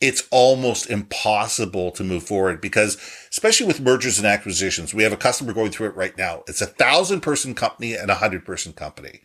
it's 0.00 0.26
almost 0.30 0.88
impossible 0.88 1.90
to 1.90 2.02
move 2.02 2.22
forward 2.22 2.62
because 2.62 2.96
especially 3.30 3.66
with 3.66 3.80
mergers 3.80 4.16
and 4.16 4.26
acquisitions, 4.26 4.94
we 4.94 5.02
have 5.02 5.12
a 5.12 5.18
customer 5.18 5.52
going 5.52 5.70
through 5.70 5.88
it 5.88 5.96
right 5.96 6.16
now. 6.16 6.42
It's 6.48 6.62
a 6.62 6.66
thousand 6.66 7.20
person 7.20 7.54
company 7.54 7.94
and 7.94 8.10
a 8.10 8.14
hundred 8.14 8.46
person 8.46 8.72
company. 8.72 9.20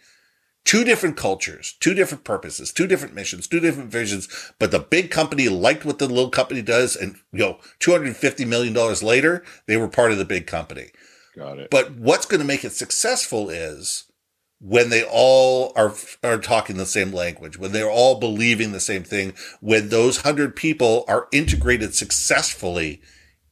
Two 0.65 0.83
different 0.83 1.15
cultures, 1.15 1.75
two 1.79 1.93
different 1.93 2.23
purposes, 2.23 2.73
two 2.73 2.87
different 2.87 3.13
missions, 3.13 3.47
two 3.47 3.59
different 3.59 3.91
visions. 3.91 4.27
But 4.59 4.71
the 4.71 4.79
big 4.79 5.11
company 5.11 5.47
liked 5.47 5.85
what 5.85 5.99
the 5.99 6.07
little 6.07 6.31
company 6.31 6.63
does. 6.63 6.95
And, 6.95 7.17
you 7.31 7.39
know, 7.39 7.59
$250 7.79 8.47
million 8.47 8.73
later, 8.73 9.43
they 9.67 9.77
were 9.77 9.87
part 9.87 10.11
of 10.11 10.17
the 10.17 10.25
big 10.25 10.47
company. 10.47 10.87
Got 11.35 11.59
it. 11.59 11.69
But 11.69 11.95
what's 11.95 12.25
going 12.25 12.41
to 12.41 12.47
make 12.47 12.63
it 12.63 12.71
successful 12.71 13.49
is 13.49 14.05
when 14.59 14.89
they 14.89 15.03
all 15.03 15.73
are 15.75 15.93
are 16.23 16.37
talking 16.37 16.77
the 16.77 16.85
same 16.85 17.11
language, 17.11 17.57
when 17.57 17.71
they're 17.71 17.89
all 17.89 18.19
believing 18.19 18.71
the 18.71 18.79
same 18.79 19.03
thing, 19.03 19.33
when 19.59 19.89
those 19.89 20.21
hundred 20.21 20.55
people 20.55 21.03
are 21.07 21.27
integrated 21.31 21.93
successfully 21.93 23.01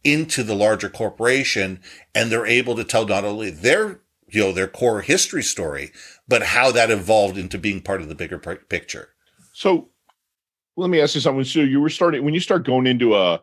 into 0.03 0.44
the 0.44 0.56
larger 0.56 0.90
corporation, 0.90 1.81
and 2.16 2.31
they're 2.31 2.45
able 2.45 2.75
to 2.75 2.83
tell 2.83 3.06
not 3.06 3.25
only 3.25 3.49
their 3.49 3.99
you 4.28 4.42
know 4.42 4.52
their 4.52 4.68
core 4.68 5.02
history 5.02 5.44
story, 5.44 5.92
but 6.28 6.44
how 6.44 6.71
that 6.71 6.90
evolved 6.90 7.37
into 7.37 7.57
being 7.57 7.81
part 7.81 8.02
of 8.02 8.07
the 8.07 8.16
bigger 8.16 8.40
pi- 8.40 8.56
picture. 8.56 9.09
So 9.52 9.90
let 10.78 10.90
me 10.90 11.02
ask 11.02 11.16
you 11.16 11.21
something. 11.21 11.44
So 11.44 11.59
you 11.59 11.81
were 11.81 11.90
starting 11.90 12.23
when 12.23 12.33
you 12.33 12.40
start 12.40 12.66
going 12.66 12.87
into 12.87 13.16
a 13.16 13.42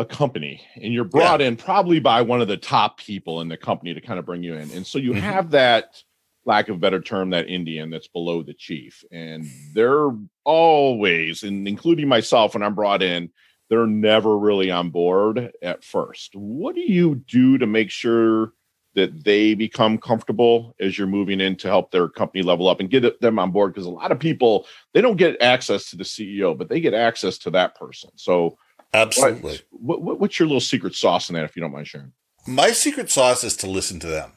a 0.00 0.04
company 0.04 0.62
and 0.76 0.94
you're 0.94 1.04
brought 1.04 1.42
in 1.42 1.56
probably 1.56 2.00
by 2.00 2.22
one 2.22 2.40
of 2.40 2.48
the 2.48 2.56
top 2.56 2.96
people 2.98 3.42
in 3.42 3.48
the 3.48 3.56
company 3.56 3.92
to 3.92 4.00
kind 4.00 4.18
of 4.18 4.24
bring 4.24 4.42
you 4.42 4.54
in. 4.54 4.70
And 4.70 4.86
so 4.86 4.98
you 4.98 5.12
Mhm. 5.12 5.20
have 5.20 5.50
that 5.50 6.02
lack 6.46 6.68
of 6.70 6.76
a 6.76 6.78
better 6.78 7.02
term, 7.02 7.30
that 7.30 7.48
Indian 7.48 7.90
that's 7.90 8.08
below 8.08 8.42
the 8.42 8.54
chief. 8.54 9.04
And 9.12 9.50
they're 9.74 10.10
always, 10.44 11.42
and 11.42 11.68
including 11.68 12.08
myself 12.08 12.54
when 12.54 12.62
I'm 12.62 12.74
brought 12.74 13.02
in, 13.02 13.30
they're 13.68 13.86
never 13.86 14.38
really 14.38 14.70
on 14.70 14.88
board 14.90 15.52
at 15.62 15.84
first. 15.84 16.34
What 16.34 16.74
do 16.74 16.80
you 16.80 17.16
do 17.16 17.58
to 17.58 17.66
make 17.66 17.90
sure 17.90 18.54
that 18.94 19.22
they 19.22 19.54
become 19.54 19.98
comfortable 19.98 20.74
as 20.80 20.98
you're 20.98 21.06
moving 21.06 21.40
in 21.40 21.54
to 21.56 21.68
help 21.68 21.90
their 21.90 22.08
company 22.08 22.42
level 22.42 22.68
up 22.68 22.80
and 22.80 22.90
get 22.90 23.20
them 23.20 23.38
on 23.38 23.50
board? 23.52 23.72
Because 23.72 23.86
a 23.86 23.90
lot 23.90 24.10
of 24.10 24.18
people 24.18 24.66
they 24.94 25.02
don't 25.02 25.16
get 25.16 25.40
access 25.42 25.90
to 25.90 25.96
the 25.96 26.04
CEO, 26.04 26.56
but 26.56 26.68
they 26.68 26.80
get 26.80 26.94
access 26.94 27.36
to 27.38 27.50
that 27.50 27.76
person. 27.76 28.10
So, 28.16 28.56
Absolutely. 28.92 29.60
what, 29.70 30.02
what 30.02 30.20
what's 30.20 30.38
your 30.38 30.48
little 30.48 30.60
secret 30.60 30.94
sauce 30.94 31.28
in 31.28 31.34
that, 31.34 31.44
if 31.44 31.56
you 31.56 31.62
don't 31.62 31.72
mind 31.72 31.86
sharing? 31.86 32.12
My 32.46 32.72
secret 32.72 33.10
sauce 33.10 33.44
is 33.44 33.56
to 33.58 33.70
listen 33.70 34.00
to 34.00 34.06
them. 34.06 34.32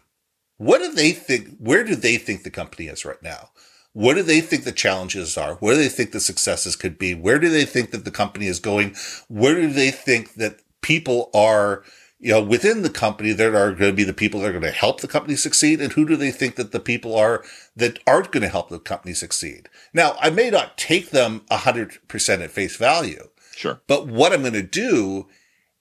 What 0.57 0.79
do 0.79 0.91
they 0.91 1.11
think? 1.11 1.57
Where 1.57 1.83
do 1.83 1.95
they 1.95 2.17
think 2.17 2.43
the 2.43 2.51
company 2.51 2.87
is 2.87 3.05
right 3.05 3.21
now? 3.21 3.49
What 3.93 4.15
do 4.15 4.23
they 4.23 4.41
think 4.41 4.63
the 4.63 4.71
challenges 4.71 5.37
are? 5.37 5.55
Where 5.55 5.75
do 5.75 5.81
they 5.81 5.89
think 5.89 6.11
the 6.11 6.19
successes 6.19 6.75
could 6.75 6.97
be? 6.97 7.13
Where 7.13 7.39
do 7.39 7.49
they 7.49 7.65
think 7.65 7.91
that 7.91 8.05
the 8.05 8.11
company 8.11 8.47
is 8.47 8.59
going? 8.59 8.95
Where 9.27 9.55
do 9.55 9.71
they 9.71 9.91
think 9.91 10.33
that 10.35 10.61
people 10.81 11.29
are, 11.33 11.83
you 12.19 12.31
know, 12.31 12.41
within 12.41 12.81
the 12.81 12.89
company 12.89 13.33
that 13.33 13.53
are 13.53 13.71
going 13.71 13.91
to 13.91 13.95
be 13.95 14.03
the 14.03 14.13
people 14.13 14.39
that 14.39 14.49
are 14.49 14.59
going 14.59 14.63
to 14.63 14.71
help 14.71 15.01
the 15.01 15.07
company 15.07 15.35
succeed? 15.35 15.79
And 15.79 15.93
who 15.93 16.05
do 16.05 16.15
they 16.15 16.31
think 16.31 16.55
that 16.55 16.71
the 16.71 16.79
people 16.79 17.15
are 17.15 17.43
that 17.75 17.99
aren't 18.07 18.31
going 18.31 18.41
to 18.41 18.49
help 18.49 18.69
the 18.69 18.79
company 18.79 19.13
succeed? 19.13 19.69
Now, 19.93 20.15
I 20.19 20.31
may 20.31 20.49
not 20.49 20.77
take 20.77 21.11
them 21.11 21.43
hundred 21.51 21.99
percent 22.07 22.41
at 22.41 22.49
face 22.51 22.75
value, 22.75 23.29
Sure. 23.55 23.81
but 23.87 24.07
what 24.07 24.33
I'm 24.33 24.41
going 24.41 24.53
to 24.53 24.61
do 24.63 25.27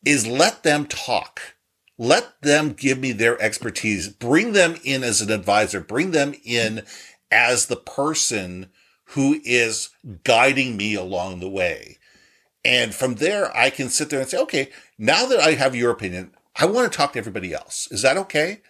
is 0.04 0.26
let 0.26 0.62
them 0.62 0.86
talk. 0.86 1.40
Let 1.98 2.42
them 2.42 2.72
give 2.72 2.98
me 2.98 3.12
their 3.12 3.40
expertise. 3.40 4.08
Bring 4.08 4.52
them 4.52 4.76
in 4.84 5.02
as 5.04 5.20
an 5.20 5.30
advisor. 5.30 5.80
Bring 5.80 6.10
them 6.10 6.34
in 6.44 6.82
as 7.30 7.66
the 7.66 7.76
person 7.76 8.70
who 9.10 9.40
is 9.44 9.90
guiding 10.24 10.76
me 10.76 10.94
along 10.94 11.40
the 11.40 11.48
way. 11.48 11.98
And 12.64 12.94
from 12.94 13.16
there, 13.16 13.54
I 13.56 13.70
can 13.70 13.88
sit 13.88 14.10
there 14.10 14.20
and 14.20 14.28
say, 14.28 14.38
okay, 14.38 14.70
now 14.98 15.26
that 15.26 15.40
I 15.40 15.52
have 15.52 15.74
your 15.74 15.90
opinion, 15.90 16.32
I 16.56 16.66
want 16.66 16.90
to 16.90 16.96
talk 16.96 17.12
to 17.12 17.18
everybody 17.18 17.52
else. 17.52 17.88
Is 17.90 18.02
that 18.02 18.16
okay? 18.16 18.62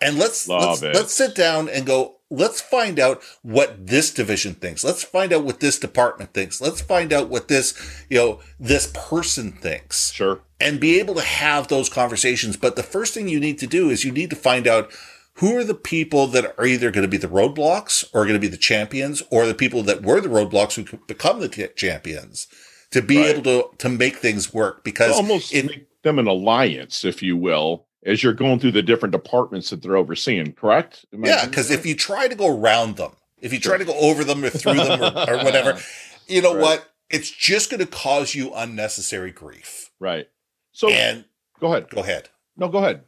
And 0.00 0.18
let's 0.18 0.46
Love 0.48 0.62
let's 0.62 0.82
it. 0.82 0.94
let's 0.94 1.14
sit 1.14 1.34
down 1.34 1.68
and 1.68 1.86
go, 1.86 2.15
let's 2.30 2.60
find 2.60 2.98
out 2.98 3.22
what 3.42 3.86
this 3.86 4.12
division 4.12 4.54
thinks. 4.54 4.82
Let's 4.82 5.04
find 5.04 5.32
out 5.32 5.44
what 5.44 5.60
this 5.60 5.78
department 5.78 6.32
thinks. 6.34 6.60
Let's 6.60 6.80
find 6.80 7.12
out 7.12 7.28
what 7.28 7.48
this, 7.48 7.74
you 8.10 8.18
know, 8.18 8.40
this 8.58 8.90
person 8.94 9.52
thinks 9.52 10.12
Sure. 10.12 10.40
and 10.60 10.80
be 10.80 10.98
able 10.98 11.14
to 11.14 11.22
have 11.22 11.68
those 11.68 11.88
conversations. 11.88 12.56
But 12.56 12.76
the 12.76 12.82
first 12.82 13.14
thing 13.14 13.28
you 13.28 13.40
need 13.40 13.58
to 13.58 13.66
do 13.66 13.90
is 13.90 14.04
you 14.04 14.12
need 14.12 14.30
to 14.30 14.36
find 14.36 14.66
out 14.66 14.90
who 15.34 15.56
are 15.56 15.64
the 15.64 15.74
people 15.74 16.26
that 16.28 16.54
are 16.58 16.66
either 16.66 16.90
going 16.90 17.02
to 17.02 17.08
be 17.08 17.16
the 17.18 17.28
roadblocks 17.28 18.04
or 18.14 18.22
going 18.24 18.34
to 18.34 18.40
be 18.40 18.48
the 18.48 18.56
champions 18.56 19.22
or 19.30 19.46
the 19.46 19.54
people 19.54 19.82
that 19.84 20.02
were 20.02 20.20
the 20.20 20.28
roadblocks 20.28 20.74
who 20.74 20.84
could 20.84 21.06
become 21.06 21.40
the 21.40 21.48
t- 21.48 21.66
champions 21.76 22.48
to 22.90 23.02
be 23.02 23.18
Right. 23.18 23.36
able 23.36 23.42
to, 23.42 23.76
to 23.78 23.88
make 23.88 24.16
things 24.16 24.54
work 24.54 24.82
because 24.82 25.12
Almost 25.12 25.52
it, 25.52 25.66
make 25.66 26.02
them 26.02 26.18
an 26.18 26.26
alliance, 26.26 27.04
if 27.04 27.22
you 27.22 27.36
will, 27.36 27.85
as 28.06 28.22
you're 28.22 28.32
going 28.32 28.58
through 28.58 28.70
the 28.72 28.82
different 28.82 29.12
departments 29.12 29.68
that 29.70 29.82
they're 29.82 29.96
overseeing, 29.96 30.52
correct? 30.54 31.04
Am 31.12 31.24
yeah, 31.24 31.44
because 31.44 31.70
if 31.70 31.84
you 31.84 31.94
try 31.94 32.28
to 32.28 32.34
go 32.34 32.58
around 32.58 32.96
them, 32.96 33.12
if 33.38 33.52
you 33.52 33.60
try 33.60 33.76
to 33.76 33.84
go 33.84 33.94
over 33.98 34.24
them 34.24 34.42
or 34.44 34.48
through 34.50 34.74
them 34.74 35.02
or, 35.02 35.30
or 35.30 35.44
whatever, 35.44 35.78
you 36.28 36.40
know 36.40 36.54
Right. 36.54 36.62
what? 36.62 36.88
It's 37.10 37.30
just 37.30 37.70
going 37.70 37.80
to 37.80 37.86
cause 37.86 38.34
you 38.34 38.52
unnecessary 38.54 39.30
grief. 39.32 39.90
right. 40.00 40.28
So 40.72 40.88
and 40.90 41.24
go 41.60 41.68
ahead. 41.68 41.88
go 41.90 42.00
ahead. 42.00 42.28
No, 42.56 42.68
go 42.68 42.78
ahead. 42.78 43.02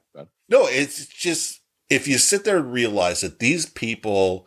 No, 0.51 0.67
it's 0.67 1.07
just 1.07 1.61
if 1.91 2.07
you 2.09 2.17
sit 2.19 2.45
there 2.45 2.57
and 2.59 2.73
realize 2.73 3.21
that 3.21 3.39
these 3.39 3.67
people, 3.67 4.47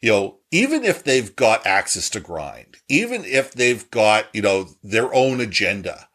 you 0.00 0.10
know, 0.10 0.38
even 0.50 0.82
if 0.84 1.04
they've 1.04 1.34
got 1.36 1.64
access 1.66 2.10
to 2.10 2.20
grind, 2.20 2.78
even 2.88 3.24
if 3.24 3.52
they've 3.52 3.88
got, 3.90 4.26
you 4.34 4.42
know, 4.42 4.68
their 4.82 5.12
own 5.14 5.40
agenda, 5.40 6.08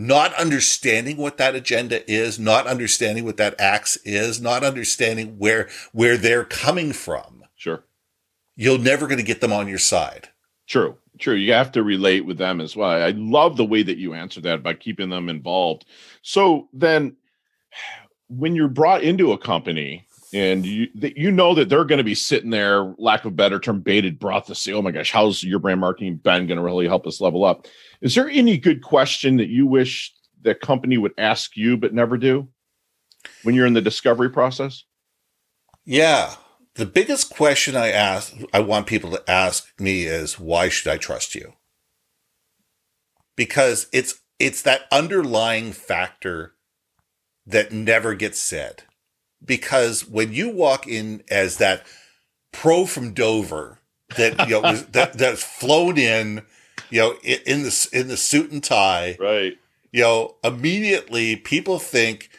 not 0.00 0.32
understanding 0.36 1.18
what 1.18 1.36
that 1.36 1.54
agenda 1.54 2.10
is, 2.10 2.38
not 2.38 2.66
understanding 2.66 3.22
what 3.26 3.36
that 3.36 3.54
axe 3.60 3.96
is, 3.96 4.40
not 4.40 4.64
understanding 4.64 5.36
where 5.38 5.68
where 5.92 6.16
they're 6.16 6.44
coming 6.44 6.90
from, 6.94 7.44
Sure. 7.54 7.84
you're 8.56 8.78
never 8.78 9.06
going 9.06 9.18
to 9.18 9.24
get 9.24 9.42
them 9.42 9.52
on 9.52 9.68
your 9.68 9.78
side. 9.78 10.30
True. 10.66 10.96
True. 11.18 11.34
You 11.34 11.52
have 11.52 11.72
to 11.72 11.82
relate 11.82 12.24
with 12.24 12.38
them 12.38 12.62
as 12.62 12.74
well. 12.74 12.88
I 12.90 13.10
love 13.10 13.58
the 13.58 13.64
way 13.64 13.82
that 13.82 13.98
you 13.98 14.14
answer 14.14 14.40
that 14.40 14.62
by 14.62 14.72
keeping 14.72 15.10
them 15.10 15.28
involved. 15.28 15.84
So 16.22 16.70
then 16.72 17.16
when 18.28 18.56
you're 18.56 18.68
brought 18.68 19.02
into 19.02 19.32
a 19.32 19.38
company 19.38 20.06
and 20.32 20.64
you 20.64 20.88
you 20.94 21.30
know 21.30 21.54
that 21.54 21.68
they're 21.68 21.84
going 21.84 21.98
to 21.98 22.04
be 22.04 22.14
sitting 22.14 22.50
there, 22.50 22.94
lack 22.98 23.24
of 23.24 23.36
better 23.36 23.58
term, 23.58 23.80
bated 23.80 24.18
breath 24.18 24.46
to 24.46 24.54
say, 24.54 24.72
oh 24.72 24.82
my 24.82 24.90
gosh, 24.90 25.10
how's 25.10 25.42
your 25.42 25.58
brand 25.58 25.80
marketing 25.80 26.16
Ben 26.16 26.46
going 26.46 26.56
to 26.56 26.62
really 26.62 26.86
help 26.86 27.06
us 27.06 27.20
level 27.20 27.44
up? 27.44 27.66
Is 28.00 28.14
there 28.14 28.28
any 28.28 28.56
good 28.58 28.82
question 28.82 29.36
that 29.38 29.48
you 29.48 29.66
wish 29.66 30.14
the 30.42 30.54
company 30.54 30.98
would 30.98 31.14
ask 31.18 31.56
you 31.56 31.76
but 31.76 31.92
never 31.92 32.16
do 32.16 32.48
when 33.42 33.54
you're 33.54 33.66
in 33.66 33.74
the 33.74 33.80
discovery 33.80 34.30
process? 34.30 34.84
Yeah. 35.84 36.34
The 36.76 36.86
biggest 36.86 37.30
question 37.30 37.76
I 37.76 37.90
ask, 37.90 38.34
I 38.52 38.60
want 38.60 38.86
people 38.86 39.10
to 39.10 39.30
ask 39.30 39.68
me 39.78 40.04
is, 40.04 40.38
why 40.38 40.68
should 40.68 40.90
I 40.92 40.96
trust 40.96 41.34
you? 41.34 41.54
Because 43.36 43.88
it's, 43.92 44.20
it's 44.38 44.62
that 44.62 44.82
underlying 44.92 45.72
factor 45.72 46.54
that 47.44 47.72
never 47.72 48.14
gets 48.14 48.38
said. 48.40 48.84
Because 49.44 50.06
when 50.08 50.32
you 50.32 50.50
walk 50.50 50.86
in 50.86 51.22
as 51.30 51.56
that 51.58 51.84
pro 52.52 52.84
from 52.86 53.12
Dover 53.12 53.78
that, 54.16 54.48
you 54.48 54.54
know, 54.54 54.60
was- 54.60 54.86
that, 54.92 55.14
that's 55.14 55.42
flown 55.42 55.96
in, 55.98 56.42
you 56.90 57.00
know, 57.00 57.14
in, 57.22 57.38
in 57.46 57.62
the, 57.62 57.88
in 57.92 58.08
the 58.08 58.16
suit 58.16 58.50
and 58.50 58.62
tie, 58.62 59.16
Right. 59.18 59.56
you 59.92 60.02
know, 60.02 60.36
immediately 60.44 61.36
people 61.36 61.78
think 61.78 62.30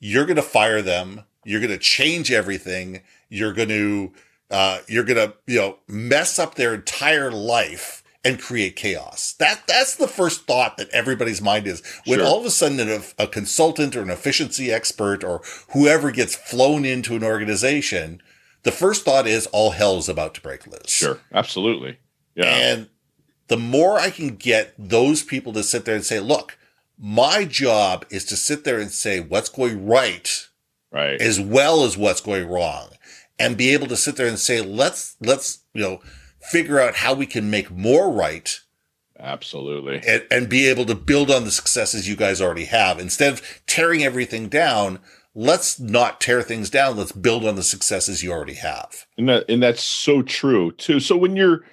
you're 0.00 0.26
going 0.26 0.36
to 0.36 0.42
fire 0.42 0.82
them. 0.82 1.24
You're 1.44 1.60
going 1.60 1.70
to 1.72 1.78
change 1.78 2.30
everything. 2.32 3.02
You're 3.28 3.52
going 3.52 3.68
to, 3.68 4.12
uh, 4.50 4.80
you're 4.88 5.04
going 5.04 5.16
to, 5.28 5.34
you 5.46 5.58
know, 5.60 5.78
mess 5.86 6.38
up 6.38 6.54
their 6.54 6.74
entire 6.74 7.30
life 7.30 8.02
and 8.28 8.38
create 8.38 8.76
chaos. 8.76 9.34
That, 9.38 9.62
that's 9.66 9.96
the 9.96 10.06
first 10.06 10.46
thought 10.46 10.76
that 10.76 10.90
everybody's 10.90 11.40
mind 11.40 11.66
is 11.66 11.82
when 12.04 12.18
Sure. 12.18 12.28
all 12.28 12.38
of 12.38 12.44
a 12.44 12.50
sudden 12.50 12.78
a, 12.80 13.00
a 13.22 13.26
consultant 13.26 13.96
or 13.96 14.02
an 14.02 14.10
efficiency 14.10 14.70
expert 14.70 15.24
or 15.24 15.40
whoever 15.72 16.10
gets 16.10 16.34
flown 16.34 16.84
into 16.84 17.16
an 17.16 17.24
organization, 17.24 18.20
the 18.64 18.70
first 18.70 19.04
thought 19.04 19.26
is 19.26 19.46
all 19.46 19.70
hell 19.70 19.96
is 19.96 20.10
about 20.10 20.34
to 20.34 20.42
break 20.42 20.66
loose. 20.66 20.90
Sure. 20.90 21.18
Absolutely. 21.32 21.98
Yeah. 22.34 22.44
And 22.44 22.88
the 23.46 23.56
more 23.56 23.98
I 23.98 24.10
can 24.10 24.36
get 24.36 24.74
those 24.78 25.22
people 25.22 25.54
to 25.54 25.62
sit 25.62 25.86
there 25.86 25.94
and 25.94 26.04
say, 26.04 26.20
look, 26.20 26.58
my 26.98 27.46
job 27.46 28.04
is 28.10 28.26
to 28.26 28.36
sit 28.36 28.64
there 28.64 28.78
and 28.78 28.90
say 28.90 29.20
what's 29.20 29.48
going 29.48 29.86
right 29.86 30.48
right. 30.92 31.20
as 31.20 31.40
well 31.40 31.84
as 31.84 31.96
what's 31.96 32.20
going 32.20 32.46
wrong 32.46 32.90
and 33.38 33.56
be 33.56 33.72
able 33.72 33.86
to 33.86 33.96
sit 33.96 34.16
there 34.16 34.26
and 34.26 34.38
say, 34.38 34.60
let's, 34.60 35.16
let's, 35.20 35.60
you 35.72 35.80
know, 35.80 36.00
figure 36.50 36.80
out 36.80 36.96
how 36.96 37.14
we 37.14 37.26
can 37.26 37.50
make 37.50 37.70
more 37.70 38.10
right 38.10 38.60
Absolutely. 39.18 40.00
and, 40.06 40.24
and 40.30 40.48
be 40.48 40.66
able 40.68 40.84
to 40.86 40.94
build 40.94 41.30
on 41.30 41.44
the 41.44 41.50
successes 41.50 42.08
you 42.08 42.16
guys 42.16 42.40
already 42.40 42.66
have. 42.66 42.98
Instead 42.98 43.32
of 43.32 43.62
tearing 43.66 44.04
everything 44.04 44.48
down, 44.48 45.00
let's 45.34 45.80
not 45.80 46.20
tear 46.20 46.42
things 46.42 46.70
down. 46.70 46.96
Let's 46.96 47.12
build 47.12 47.44
on 47.44 47.56
the 47.56 47.62
successes 47.62 48.22
you 48.22 48.30
already 48.32 48.54
have. 48.54 49.06
and 49.16 49.28
that 49.28 49.44
and 49.48 49.62
that's 49.62 49.82
so 49.82 50.22
true 50.22 50.72
too 50.72 51.00
so 51.00 51.16
when 51.16 51.36
you're 51.36 51.64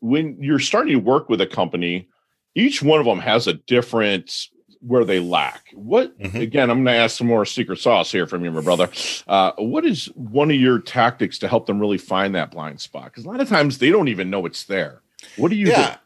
when 0.00 0.36
you're 0.40 0.58
starting 0.58 0.92
to 0.92 1.00
work 1.00 1.28
with 1.28 1.40
a 1.40 1.46
company 1.46 2.08
each 2.54 2.82
one 2.82 3.00
of 3.00 3.06
them 3.06 3.18
has 3.18 3.46
a 3.46 3.54
different 3.54 4.48
where 4.86 5.04
they 5.04 5.20
lack 5.20 5.70
what 5.74 6.18
Mhm. 6.20 6.40
again 6.40 6.70
i'm 6.70 6.84
going 6.84 6.94
to 6.96 7.02
ask 7.02 7.16
some 7.18 7.26
more 7.26 7.44
secret 7.46 7.78
sauce 7.78 8.12
here 8.12 8.26
from 8.26 8.44
you 8.44 8.50
my 8.50 8.60
brother 8.60 8.88
uh, 9.28 9.52
what 9.58 9.84
is 9.84 10.06
one 10.14 10.50
of 10.50 10.56
your 10.56 10.78
tactics 10.78 11.38
to 11.38 11.48
help 11.48 11.66
them 11.66 11.78
really 11.80 11.98
find 11.98 12.34
that 12.34 12.50
blind 12.50 12.80
spot 12.80 13.06
because 13.06 13.24
a 13.24 13.28
lot 13.28 13.40
of 13.40 13.48
times 13.48 13.78
they 13.78 13.90
don't 13.90 14.08
even 14.08 14.30
know 14.30 14.44
it's 14.46 14.64
there 14.64 15.00
what 15.36 15.48
do 15.50 15.56
you 15.56 15.68
yeah. 15.68 15.96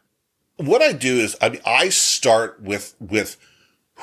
What 0.57 0.81
I 0.81 0.91
do 0.91 1.15
is 1.19 1.37
I 1.41 1.49
mean 1.49 1.61
I 1.65 1.87
start 1.89 2.61
with 2.61 2.93
with 2.99 3.37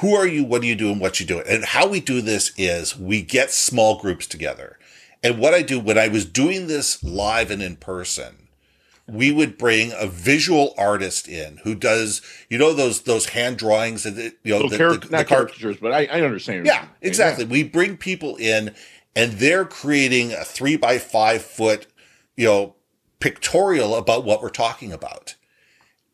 who 0.00 0.14
are 0.14 0.26
you, 0.26 0.45
what 0.45 0.61
do 0.62 0.68
you 0.68 0.75
do, 0.75 0.90
and 0.90 1.00
what 1.00 1.21
you 1.21 1.26
do. 1.26 1.40
And 1.40 1.64
how 1.64 1.87
we 1.87 2.00
do 2.00 2.21
this 2.21 2.52
is 2.59 2.99
we 2.99 3.23
get 3.23 3.50
small 3.50 3.99
groups 3.99 4.26
together. 4.26 4.78
And 5.23 5.38
what 5.38 5.54
I 5.54 5.62
do 5.62 5.78
when 5.80 5.97
I 5.99 6.09
was 6.09 6.25
doing 6.26 6.66
this 6.66 7.02
live 7.02 7.50
and 7.50 7.62
in 7.62 7.76
person, 7.76 8.45
we 9.08 9.30
would 9.30 9.56
bring 9.56 9.92
a 9.92 10.06
visual 10.06 10.75
artist 10.76 11.28
in 11.28 11.58
who 11.58 11.75
does, 11.75 12.22
you 12.50 12.58
know, 12.58 12.72
those 12.72 13.02
those 13.02 13.26
hand 13.30 13.56
drawings 13.58 14.04
and 14.04 14.16
you 14.16 14.32
know 14.52 14.68
the, 14.68 14.76
the- 14.94 14.98
the 15.06 15.10
not 15.10 15.26
car- 15.26 15.38
caricatures 15.44 15.76
but 15.80 15.92
i, 15.92 16.06
I 16.06 16.22
understand 16.22 16.66
yeah, 16.66 16.86
exactly. 17.00 17.44
We 17.44 17.62
bring 17.62 17.96
people 17.96 18.36
in 18.36 18.75
and 19.14 19.32
they're 19.34 19.64
creating 19.64 20.32
a 20.32 20.44
three 20.44 20.76
by 20.76 20.98
five 20.98 21.42
foot, 21.42 21.86
you 22.36 22.46
know, 22.46 22.75
pictorial 23.20 23.94
about 23.94 24.25
what 24.25 24.42
we're 24.42 24.50
talking 24.50 24.92
about. 24.92 25.36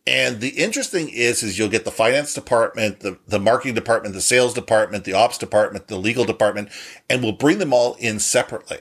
And 0.06 0.40
the 0.40 0.50
interesting 0.50 1.08
is, 1.08 1.42
is 1.42 1.58
you'll 1.58 1.68
get 1.68 1.84
the 1.84 1.90
finance 1.92 2.34
department, 2.34 3.00
the, 3.00 3.18
the 3.26 3.38
marketing 3.38 3.74
department, 3.74 4.14
the 4.14 4.20
sales 4.20 4.52
department, 4.52 5.04
the 5.04 5.12
ops 5.12 5.38
department, 5.38 5.86
the 5.86 5.96
legal 5.96 6.24
department, 6.24 6.70
and 7.08 7.22
we'll 7.22 7.32
bring 7.32 7.58
them 7.58 7.72
all 7.72 7.94
in 7.94 8.18
separately 8.18 8.80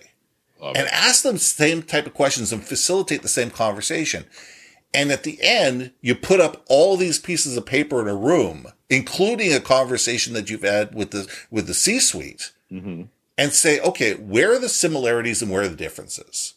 Love 0.61 0.75
and 0.77 0.85
it. 0.87 0.93
ask 0.93 1.23
them 1.23 1.33
the 1.35 1.39
same 1.39 1.81
type 1.81 2.05
of 2.05 2.13
questions 2.13 2.53
and 2.53 2.63
facilitate 2.63 3.21
the 3.23 3.27
same 3.27 3.49
conversation. 3.49 4.25
And 4.93 5.11
at 5.11 5.23
the 5.23 5.39
end, 5.41 5.91
you 6.01 6.15
put 6.15 6.39
up 6.41 6.63
all 6.67 6.97
these 6.97 7.17
pieces 7.17 7.57
of 7.57 7.65
paper 7.65 8.01
in 8.01 8.07
a 8.07 8.15
room, 8.15 8.67
including 8.89 9.53
a 9.53 9.59
conversation 9.61 10.33
that 10.33 10.49
you've 10.49 10.63
had 10.63 10.93
with 10.93 11.11
the 11.11 11.27
with 11.49 11.67
the 11.67 11.73
C-suite, 11.73 12.51
Mhm. 12.71 13.07
and 13.37 13.53
say, 13.53 13.79
okay, 13.79 14.13
where 14.15 14.53
are 14.53 14.59
the 14.59 14.69
similarities 14.69 15.41
and 15.41 15.49
where 15.49 15.63
are 15.63 15.67
the 15.69 15.75
differences? 15.75 16.53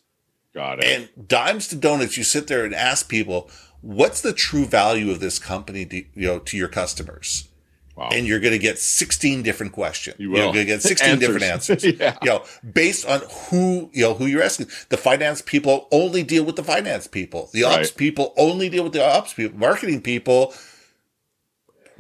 got 0.52 0.78
it 0.78 0.84
And 0.84 1.28
dimes 1.28 1.66
to 1.68 1.75
donuts, 1.76 2.16
you 2.16 2.23
sit 2.25 2.46
there 2.46 2.64
and 2.64 2.73
ask 2.75 3.08
people, 3.08 3.50
what's 3.80 4.20
the 4.20 4.32
true 4.32 4.64
value 4.66 5.11
of 5.11 5.18
this 5.18 5.38
company, 5.40 5.84
to, 5.87 5.96
you 5.96 6.26
know, 6.28 6.38
to 6.40 6.56
your 6.56 6.68
customers? 6.68 7.49
Wow. 7.96 8.08
And 8.12 8.26
you're 8.26 8.40
going 8.40 8.52
to 8.52 8.58
get 8.58 8.78
16 8.78 9.42
different 9.42 9.72
questions. 9.72 10.16
You 10.18 10.30
You're 10.34 10.46
will. 10.46 10.52
going 10.52 10.66
to 10.66 10.72
get 10.72 10.82
16 10.92 11.18
different 11.18 11.42
answers 11.44 11.84
yeah 11.84 12.16
you 12.22 12.28
know, 12.30 12.44
based 12.72 13.06
on 13.06 13.22
who, 13.50 13.90
you 13.92 14.02
know, 14.02 14.14
who 14.14 14.26
you're 14.26 14.42
asking. 14.42 14.66
The 14.88 14.96
finance 14.96 15.42
people 15.42 15.88
only 15.92 16.22
deal 16.22 16.44
with 16.44 16.56
the 16.56 16.64
finance 16.64 17.06
people. 17.06 17.50
The 17.52 17.64
ops 17.64 17.76
Right. 17.76 17.96
people 17.96 18.34
only 18.36 18.68
deal 18.68 18.84
with 18.84 18.92
the 18.92 19.04
ops 19.06 19.32
people. 19.34 19.58
Marketing 19.58 20.00
people, 20.02 20.54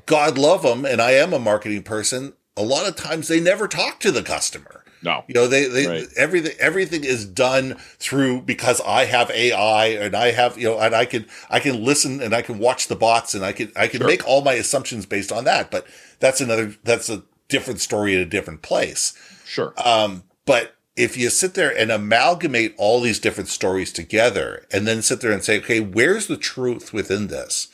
God 0.06 0.36
love 0.38 0.62
them. 0.62 0.84
And 0.84 1.00
I 1.00 1.12
am 1.12 1.32
a 1.32 1.38
marketing 1.38 1.82
person. 1.82 2.34
A 2.56 2.62
lot 2.62 2.86
of 2.88 2.94
times 2.96 3.28
they 3.28 3.40
never 3.40 3.66
talk 3.66 3.98
to 4.00 4.12
the 4.12 4.22
customer. 4.22 4.83
No 5.04 5.24
You 5.28 5.34
know, 5.34 5.46
they, 5.46 5.66
they, 5.66 5.86
Right. 5.86 6.08
everything, 6.16 6.56
everything 6.58 7.04
is 7.04 7.24
done 7.24 7.76
through 7.98 8.42
because 8.42 8.80
I 8.80 9.04
have 9.04 9.30
AI 9.30 9.86
and 9.86 10.16
I 10.16 10.32
have, 10.32 10.58
you 10.58 10.68
know, 10.70 10.78
and 10.80 10.94
I 10.94 11.04
can, 11.04 11.26
I 11.50 11.60
can 11.60 11.84
listen 11.84 12.20
and 12.20 12.34
I 12.34 12.42
can 12.42 12.58
watch 12.58 12.88
the 12.88 12.96
bots 12.96 13.34
and 13.34 13.44
I 13.44 13.52
can, 13.52 13.70
I 13.76 13.86
can 13.86 14.00
Sure. 14.00 14.08
make 14.08 14.26
all 14.26 14.42
my 14.42 14.54
assumptions 14.54 15.06
based 15.06 15.30
on 15.30 15.44
that. 15.44 15.70
But 15.70 15.86
that's 16.18 16.40
another, 16.40 16.74
that's 16.82 17.08
a 17.08 17.22
different 17.48 17.80
story 17.80 18.14
in 18.14 18.20
a 18.20 18.26
different 18.26 18.62
place. 18.62 19.12
sure 19.46 19.74
Um, 19.84 20.24
but 20.46 20.74
if 20.96 21.16
you 21.16 21.28
sit 21.30 21.54
there 21.54 21.76
and 21.76 21.90
amalgamate 21.90 22.74
all 22.78 23.00
these 23.00 23.18
different 23.18 23.48
stories 23.48 23.92
together 23.92 24.64
and 24.72 24.86
then 24.86 25.02
sit 25.02 25.20
there 25.20 25.32
and 25.32 25.44
say, 25.44 25.58
okay, 25.58 25.80
where's 25.80 26.26
the 26.28 26.36
truth 26.36 26.92
within 26.92 27.26
this? 27.28 27.68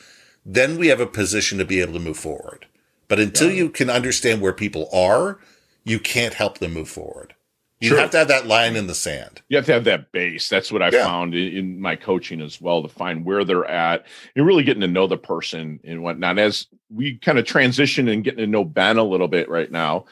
Then 0.45 0.77
we 0.77 0.87
have 0.87 0.99
a 0.99 1.05
position 1.05 1.57
to 1.59 1.65
be 1.65 1.81
able 1.81 1.93
to 1.93 1.99
move 1.99 2.17
forward. 2.17 2.65
But 3.07 3.19
until 3.19 3.49
yeah. 3.49 3.57
you 3.57 3.69
can 3.69 3.89
understand 3.89 4.41
where 4.41 4.53
people 4.53 4.89
are, 4.93 5.37
you 5.83 5.99
can't 5.99 6.33
help 6.33 6.59
them 6.59 6.73
move 6.73 6.89
forward. 6.89 7.33
You 7.81 7.89
sure. 7.89 7.99
have 7.99 8.11
to 8.11 8.19
have 8.19 8.27
that 8.27 8.45
line 8.45 8.75
in 8.75 8.85
the 8.85 8.93
sand. 8.93 9.41
You 9.49 9.57
have 9.57 9.65
to 9.65 9.73
have 9.73 9.85
that 9.85 10.11
base. 10.11 10.47
That's 10.47 10.71
what 10.71 10.83
I 10.83 10.89
yeah. 10.91 11.03
found 11.03 11.33
in, 11.33 11.57
in, 11.57 11.81
my 11.81 11.95
coaching 11.95 12.39
as 12.39 12.61
well 12.61 12.83
to 12.83 12.87
find 12.87 13.25
where 13.25 13.43
they're 13.43 13.65
at 13.65 14.05
and 14.35 14.45
really 14.45 14.63
getting 14.63 14.81
to 14.81 14.87
know 14.87 15.07
the 15.07 15.17
person 15.17 15.79
and 15.83 16.03
whatnot. 16.03 16.37
As 16.37 16.67
we 16.91 17.17
kind 17.17 17.39
of 17.39 17.45
transition 17.45 18.07
and 18.07 18.23
getting 18.23 18.39
to 18.39 18.47
know 18.47 18.63
Ben 18.63 18.97
a 18.97 19.03
little 19.03 19.27
bit 19.27 19.49
right 19.49 19.71
now. 19.71 20.05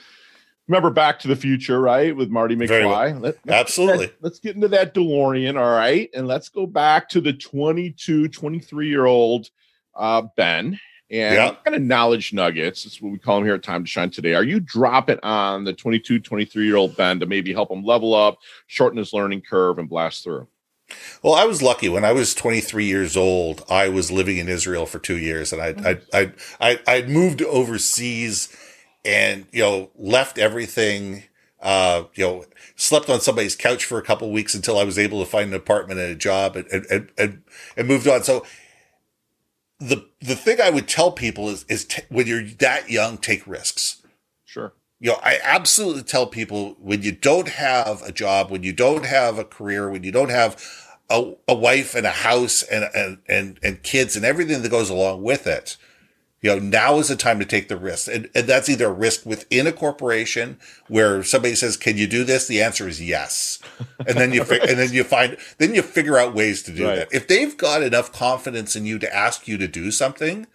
Remember 0.67 0.89
Back 0.89 1.19
to 1.19 1.27
the 1.27 1.35
Future, 1.35 1.79
right? 1.79 2.15
With 2.15 2.29
Marty 2.29 2.55
McFly. 2.55 3.11
Well. 3.13 3.19
Let, 3.19 3.37
Absolutely. 3.47 4.07
Let, 4.07 4.15
let's 4.21 4.39
get 4.39 4.55
into 4.55 4.67
that 4.69 4.95
DeLorean, 4.95 5.59
all 5.59 5.75
right? 5.75 6.09
And 6.15 6.27
let's 6.27 6.49
go 6.49 6.65
back 6.65 7.09
to 7.09 7.21
the 7.21 7.33
22, 7.33 8.29
23 8.29 8.87
year 8.87 9.05
old 9.05 9.49
uh, 9.95 10.23
Ben 10.35 10.79
and 11.11 11.35
yeah. 11.35 11.55
kind 11.63 11.75
of 11.75 11.81
knowledge 11.81 12.33
nuggets. 12.33 12.83
That's 12.83 13.01
what 13.01 13.11
we 13.11 13.17
call 13.17 13.37
them 13.37 13.45
here 13.45 13.55
at 13.55 13.63
Time 13.63 13.83
to 13.83 13.89
Shine 13.89 14.11
today. 14.11 14.35
Are 14.35 14.43
you 14.43 14.59
dropping 14.59 15.19
on 15.23 15.63
the 15.63 15.73
22, 15.73 16.19
23 16.19 16.65
year 16.65 16.75
old 16.75 16.95
Ben 16.95 17.19
to 17.19 17.25
maybe 17.25 17.53
help 17.53 17.71
him 17.71 17.83
level 17.83 18.13
up, 18.13 18.37
shorten 18.67 18.97
his 18.97 19.13
learning 19.13 19.41
curve, 19.41 19.79
and 19.79 19.89
blast 19.89 20.23
through? 20.23 20.47
Well, 21.23 21.33
I 21.33 21.45
was 21.45 21.61
lucky 21.61 21.89
when 21.89 22.05
I 22.05 22.11
was 22.11 22.33
23 22.33 22.85
years 22.85 23.17
old. 23.17 23.63
I 23.69 23.89
was 23.89 24.11
living 24.11 24.37
in 24.37 24.47
Israel 24.47 24.85
for 24.85 24.99
two 24.99 25.17
years, 25.17 25.53
and 25.53 25.61
I 25.61 25.75
I 25.89 25.99
I 26.13 26.31
I 26.59 26.79
I'd 26.87 27.09
moved 27.09 27.41
overseas, 27.41 28.55
and 29.05 29.45
you 29.51 29.61
know 29.61 29.91
left 29.95 30.37
everything. 30.37 31.23
Uh, 31.61 32.05
you 32.13 32.23
know, 32.23 32.45
slept 32.77 33.09
on 33.09 33.19
somebody's 33.19 33.55
couch 33.55 33.83
for 33.83 33.97
a 33.97 34.01
couple 34.01 34.31
weeks 34.31 34.55
until 34.55 34.79
I 34.79 34.85
was 34.85 34.97
able 34.97 35.19
to 35.19 35.29
find 35.29 35.49
an 35.49 35.55
apartment 35.55 35.99
and 35.99 36.11
a 36.11 36.15
job, 36.15 36.55
and 36.55 36.65
and 36.67 37.09
and, 37.17 37.43
and 37.75 37.87
moved 37.87 38.07
on. 38.07 38.23
So 38.23 38.45
the 39.79 40.05
the 40.19 40.35
thing 40.35 40.59
I 40.61 40.69
would 40.69 40.87
tell 40.87 41.11
people 41.11 41.49
is 41.49 41.65
is 41.69 41.85
t- 41.85 42.03
when 42.09 42.27
you're 42.27 42.43
that 42.43 42.89
young, 42.89 43.17
take 43.17 43.47
risks. 43.47 44.01
Sure. 44.45 44.73
You 44.99 45.11
know, 45.11 45.19
I 45.23 45.39
absolutely 45.41 46.03
tell 46.03 46.27
people 46.27 46.75
when 46.79 47.01
you 47.01 47.13
don't 47.13 47.47
have 47.47 48.01
a 48.01 48.11
job, 48.11 48.51
when 48.51 48.63
you 48.63 48.73
don't 48.73 49.05
have 49.05 49.39
a 49.39 49.45
career, 49.45 49.89
when 49.89 50.03
you 50.03 50.11
don't 50.11 50.31
have 50.31 50.61
a, 51.09 51.33
a 51.47 51.55
wife 51.55 51.95
and 51.95 52.05
a 52.05 52.11
house 52.11 52.63
and, 52.63 52.89
and 52.93 53.19
and 53.27 53.59
and 53.63 53.81
kids 53.83 54.15
and 54.15 54.25
everything 54.25 54.61
that 54.61 54.69
goes 54.69 54.89
along 54.89 55.23
with 55.23 55.47
it, 55.47 55.77
you 56.41 56.49
know, 56.49 56.59
now 56.59 56.99
is 56.99 57.09
the 57.09 57.15
time 57.15 57.39
to 57.39 57.45
take 57.45 57.67
the 57.67 57.75
risk. 57.75 58.07
And, 58.07 58.29
and 58.33 58.47
that's 58.47 58.69
either 58.69 58.87
a 58.87 58.93
risk 58.93 59.25
within 59.25 59.67
a 59.67 59.73
corporation 59.73 60.57
where 60.87 61.21
somebody 61.21 61.55
says, 61.55 61.75
can 61.75 61.97
you 61.97 62.07
do 62.07 62.23
this? 62.23 62.47
The 62.47 62.61
answer 62.61 62.87
is 62.87 63.01
yes. 63.01 63.59
And 64.07 64.17
then 64.17 64.31
you, 64.31 64.43
right. 64.49 64.61
and 64.61 64.79
then 64.79 64.93
you 64.93 65.03
find, 65.03 65.37
then 65.57 65.75
you 65.75 65.81
figure 65.81 66.17
out 66.17 66.33
ways 66.33 66.63
to 66.63 66.71
do 66.71 66.87
right. 66.87 66.95
that. 66.95 67.13
If 67.13 67.27
they've 67.27 67.55
got 67.57 67.83
enough 67.83 68.13
confidence 68.13 68.75
in 68.75 68.85
you 68.85 68.99
to 68.99 69.13
ask 69.15 69.47
you 69.47 69.57
to 69.57 69.67
do 69.67 69.91
something, 69.91 70.47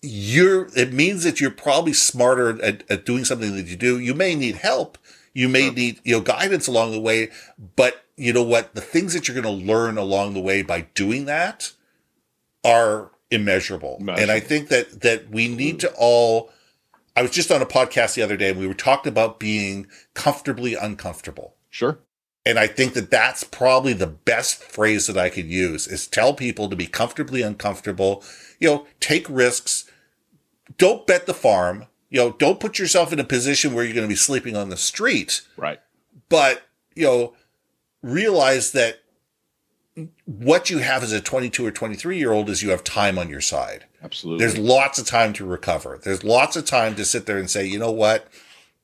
you're, 0.00 0.68
it 0.74 0.92
means 0.94 1.24
that 1.24 1.40
you're 1.40 1.50
probably 1.50 1.92
smarter 1.92 2.62
at, 2.62 2.90
at 2.90 3.04
doing 3.04 3.24
something 3.24 3.54
that 3.54 3.66
you 3.66 3.76
do. 3.76 3.98
You 3.98 4.14
may 4.14 4.34
need 4.34 4.56
help. 4.56 4.96
You 5.34 5.50
may 5.50 5.64
sure. 5.64 5.74
need, 5.74 6.00
you 6.04 6.16
know, 6.16 6.22
guidance 6.22 6.66
along 6.66 6.92
the 6.92 7.00
way, 7.00 7.30
but 7.76 8.04
you 8.16 8.32
know 8.32 8.42
what? 8.42 8.74
The 8.74 8.80
things 8.80 9.12
that 9.12 9.28
you're 9.28 9.40
going 9.40 9.58
to 9.58 9.66
learn 9.66 9.98
along 9.98 10.32
the 10.32 10.40
way 10.40 10.62
by 10.62 10.82
doing 10.94 11.26
that 11.26 11.72
are 12.64 13.10
immeasurable. 13.30 13.98
And 14.00 14.30
I 14.30 14.40
think 14.40 14.68
that 14.68 15.02
that 15.02 15.30
we 15.30 15.48
need 15.48 15.80
to 15.80 15.92
all 15.96 16.50
I 17.16 17.22
was 17.22 17.30
just 17.32 17.50
on 17.50 17.62
a 17.62 17.66
podcast 17.66 18.14
the 18.14 18.22
other 18.22 18.36
day 18.36 18.50
and 18.50 18.58
we 18.58 18.68
were 18.68 18.74
talking 18.74 19.10
about 19.10 19.40
being 19.40 19.88
comfortably 20.14 20.74
uncomfortable. 20.74 21.56
Sure. 21.68 21.98
And 22.46 22.58
I 22.58 22.66
think 22.66 22.94
that 22.94 23.10
that's 23.10 23.44
probably 23.44 23.92
the 23.92 24.06
best 24.06 24.62
phrase 24.62 25.06
that 25.06 25.18
I 25.18 25.28
could 25.28 25.46
use 25.46 25.86
is 25.86 26.06
tell 26.06 26.32
people 26.32 26.70
to 26.70 26.76
be 26.76 26.86
comfortably 26.86 27.42
uncomfortable, 27.42 28.24
you 28.58 28.68
know, 28.68 28.86
take 29.00 29.28
risks, 29.28 29.90
don't 30.78 31.06
bet 31.06 31.26
the 31.26 31.34
farm, 31.34 31.86
you 32.08 32.20
know, 32.20 32.32
don't 32.32 32.60
put 32.60 32.78
yourself 32.78 33.12
in 33.12 33.20
a 33.20 33.24
position 33.24 33.74
where 33.74 33.84
you're 33.84 33.94
going 33.94 34.06
to 34.06 34.08
be 34.08 34.16
sleeping 34.16 34.56
on 34.56 34.70
the 34.70 34.76
street. 34.76 35.42
Right. 35.56 35.80
But, 36.28 36.62
you 36.94 37.04
know, 37.04 37.34
realize 38.02 38.72
that 38.72 39.00
what 40.24 40.70
you 40.70 40.78
have 40.78 41.02
as 41.02 41.12
a 41.12 41.20
22 41.20 41.66
or 41.66 41.70
23 41.70 42.18
year 42.18 42.32
old 42.32 42.48
is 42.48 42.62
you 42.62 42.70
have 42.70 42.84
time 42.84 43.18
on 43.18 43.28
your 43.28 43.40
side. 43.40 43.84
Absolutely. 44.02 44.44
There's 44.44 44.58
lots 44.58 44.98
of 44.98 45.06
time 45.06 45.32
to 45.34 45.44
recover. 45.44 45.98
There's 46.02 46.24
lots 46.24 46.56
of 46.56 46.64
time 46.64 46.94
to 46.96 47.04
sit 47.04 47.26
there 47.26 47.38
and 47.38 47.50
say, 47.50 47.66
you 47.66 47.78
know 47.78 47.90
what? 47.90 48.28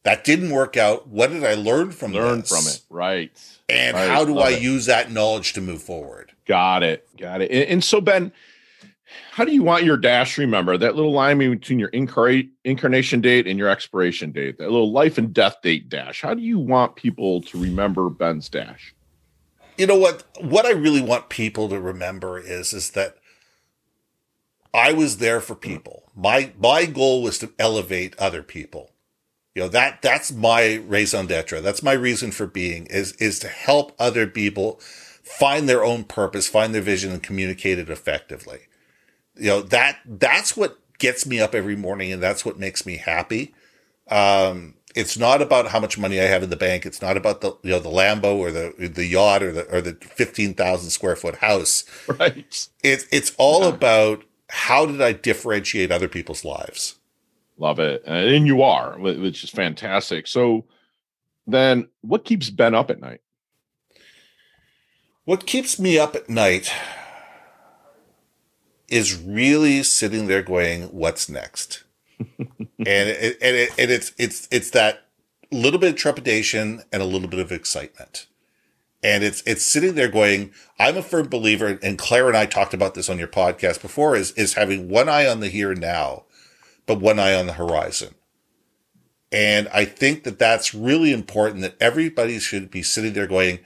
That 0.03 0.25
didn't 0.25 0.51
work 0.51 0.77
out. 0.77 1.09
What 1.09 1.31
did 1.31 1.45
I 1.45 1.55
learn 1.55 1.91
from 1.91 2.13
learn 2.13 2.41
this? 2.41 2.49
from 2.49 2.67
it. 2.67 2.81
Right. 2.91 3.31
And 3.69 3.97
right. 3.97 4.09
how 4.09 4.25
do 4.25 4.35
Love 4.35 4.47
I 4.47 4.51
it. 4.51 4.63
use 4.63 4.87
that 4.87 5.11
knowledge 5.11 5.53
to 5.55 5.61
move 5.61 5.83
forward? 5.83 6.33
Got 6.47 6.83
it. 6.83 7.09
Got 7.17 7.41
it. 7.41 7.51
And, 7.51 7.65
and, 7.65 7.85
so, 7.85 8.01
Ben, 8.01 8.31
how 9.31 9.45
do 9.45 9.53
you 9.53 9.63
want 9.63 9.85
your 9.85 9.97
dash 9.97 10.37
remember 10.37 10.77
that 10.77 10.95
little 10.95 11.13
line 11.13 11.39
between 11.39 11.79
your 11.79 11.91
incar- 11.91 12.49
incarnation 12.65 13.21
date 13.21 13.47
and 13.47 13.59
your 13.59 13.69
expiration 13.69 14.33
date, 14.33 14.59
that 14.59 14.71
little 14.71 14.93
life 14.93 15.17
and 15.17 15.33
death 15.33 15.57
date 15.63 15.89
dash? 15.89 16.21
How 16.21 16.35
do 16.35 16.43
you 16.43 16.59
want 16.59 16.97
people 16.97 17.41
to 17.43 17.59
remember 17.59 18.11
Ben's 18.11 18.49
dash? 18.51 18.95
You 19.77 19.87
know 19.87 19.97
what 19.99 20.25
what 20.41 20.67
I 20.67 20.73
really 20.73 21.03
want 21.03 21.29
people 21.29 21.69
to 21.69 21.81
remember 21.81 22.39
is 22.39 22.73
is 22.73 22.91
that 22.93 23.17
I 24.75 24.93
was 24.93 25.19
there 25.19 25.41
for 25.41 25.55
people. 25.55 26.11
My 26.15 26.53
my 26.59 26.87
goal 26.87 27.23
was 27.23 27.39
to 27.39 27.53
elevate 27.59 28.19
other 28.19 28.43
people. 28.43 28.91
You 29.55 29.63
know 29.63 29.69
that 29.69 30.03
that's 30.03 30.33
my 30.33 30.77
raison 30.87 31.27
d'être. 31.27 31.63
That's 31.63 31.83
my 31.83 31.93
reason 31.93 32.33
for 32.33 32.47
being 32.47 32.87
is 32.87 33.13
is 33.15 33.39
to 33.41 33.49
help 33.49 33.93
other 33.99 34.27
people 34.27 34.81
find 35.23 35.69
their 35.69 35.85
own 35.85 36.05
purpose, 36.05 36.49
find 36.49 36.75
their 36.75 36.83
vision, 36.83 37.13
and 37.13 37.23
communicate 37.23 37.79
it 37.79 37.89
effectively. 37.89 38.61
You 39.37 39.49
know 39.49 39.63
that 39.63 39.99
that's 40.05 40.57
what 40.57 40.79
gets 40.99 41.27
me 41.27 41.41
up 41.41 41.55
every 41.55 41.77
morning, 41.77 42.13
and 42.13 42.23
that's 42.23 42.45
what 42.45 42.59
makes 42.59 42.85
me 42.85 42.97
happy. 42.97 43.55
Um, 44.11 44.75
it's 44.95 45.19
not 45.19 45.43
about 45.43 45.69
how 45.69 45.81
much 45.81 45.99
money 45.99 46.21
I 46.21 46.25
have 46.25 46.43
in 46.43 46.51
the 46.51 46.57
bank. 46.57 46.87
It's 46.87 47.03
not 47.03 47.17
about 47.17 47.41
the 47.41 47.57
you 47.63 47.71
know 47.71 47.81
the 47.81 47.91
Lambo 47.91 48.37
or 48.37 48.53
the 48.53 48.89
the 48.89 49.07
yacht 49.07 49.43
or 49.43 49.53
the 49.53 49.65
or 49.75 49.81
the 49.81 49.95
fifteen 49.95 50.55
thousand 50.55 50.91
square 50.91 51.17
foot 51.17 51.37
house. 51.37 51.85
Right. 52.07 52.69
It's 52.83 53.07
it's 53.11 53.33
all 53.39 53.63
yeah. 53.63 53.69
about 53.71 54.25
how 54.49 54.87
did 54.87 55.01
I 55.01 55.13
differentiate 55.13 55.91
other 55.91 56.09
people's 56.09 56.45
lives. 56.45 56.97
Love 57.59 57.79
it, 57.79 58.03
and 58.07 58.47
you 58.47 58.63
are, 58.63 58.99
which 58.99 59.43
is 59.43 59.51
fantastic. 59.51 60.27
So, 60.27 60.65
then 61.47 61.89
what 62.03 62.25
keeps 62.25 62.51
Ben 62.51 62.75
up 62.75 62.91
at 62.91 63.01
night? 63.01 63.21
What 65.25 65.47
keeps 65.47 65.79
me 65.79 65.99
up 65.99 66.15
at 66.15 66.29
night 66.29 66.71
is 68.89 69.21
really 69.21 69.83
sitting 69.83 70.27
there 70.27 70.43
going, 70.43 70.85
"What's 70.85 71.29
next." 71.29 71.85
and 72.79 73.09
it, 73.09 73.39
and, 73.41 73.57
it, 73.57 73.71
and 73.79 73.91
it's 73.91 74.13
it's 74.19 74.49
it's 74.51 74.71
that 74.71 75.07
little 75.51 75.79
bit 75.79 75.91
of 75.91 75.97
trepidation 75.97 76.83
and 76.93 77.03
a 77.03 77.07
little 77.07 77.29
bit 77.29 77.41
of 77.41 77.53
excitement. 77.53 78.27
And 79.03 79.23
it's 79.23 79.43
it's 79.47 79.65
sitting 79.65 79.95
there 79.95 80.09
going, 80.09 80.53
I'm 80.79 80.97
a 80.97 81.03
firm 81.03 81.29
believer, 81.29 81.79
and 81.83 81.99
Claire 81.99 82.29
and 82.29 82.37
I 82.37 82.47
talked 82.47 82.75
about 82.75 82.95
this 82.95 83.11
on 83.11 83.19
your 83.19 83.29
podcast 83.29 83.83
before, 83.83 84.17
is 84.17 84.33
is 84.33 84.55
having 84.55 84.89
one 84.89 85.09
eye 85.09 85.27
on 85.27 85.41
the 85.41 85.49
here 85.49 85.73
and 85.73 85.81
now, 85.81 86.25
but 86.87 87.01
one 87.01 87.19
eye 87.19 87.35
on 87.35 87.47
the 87.47 87.53
horizon. 87.55 88.15
And 89.31 89.69
I 89.75 89.85
think 89.85 90.23
that 90.25 90.39
that's 90.39 90.75
really 90.75 91.13
important 91.13 91.63
that 91.63 91.77
everybody 91.81 92.39
should 92.39 92.71
be 92.71 92.85
sitting 92.85 93.15
there 93.15 93.27
going, 93.27 93.59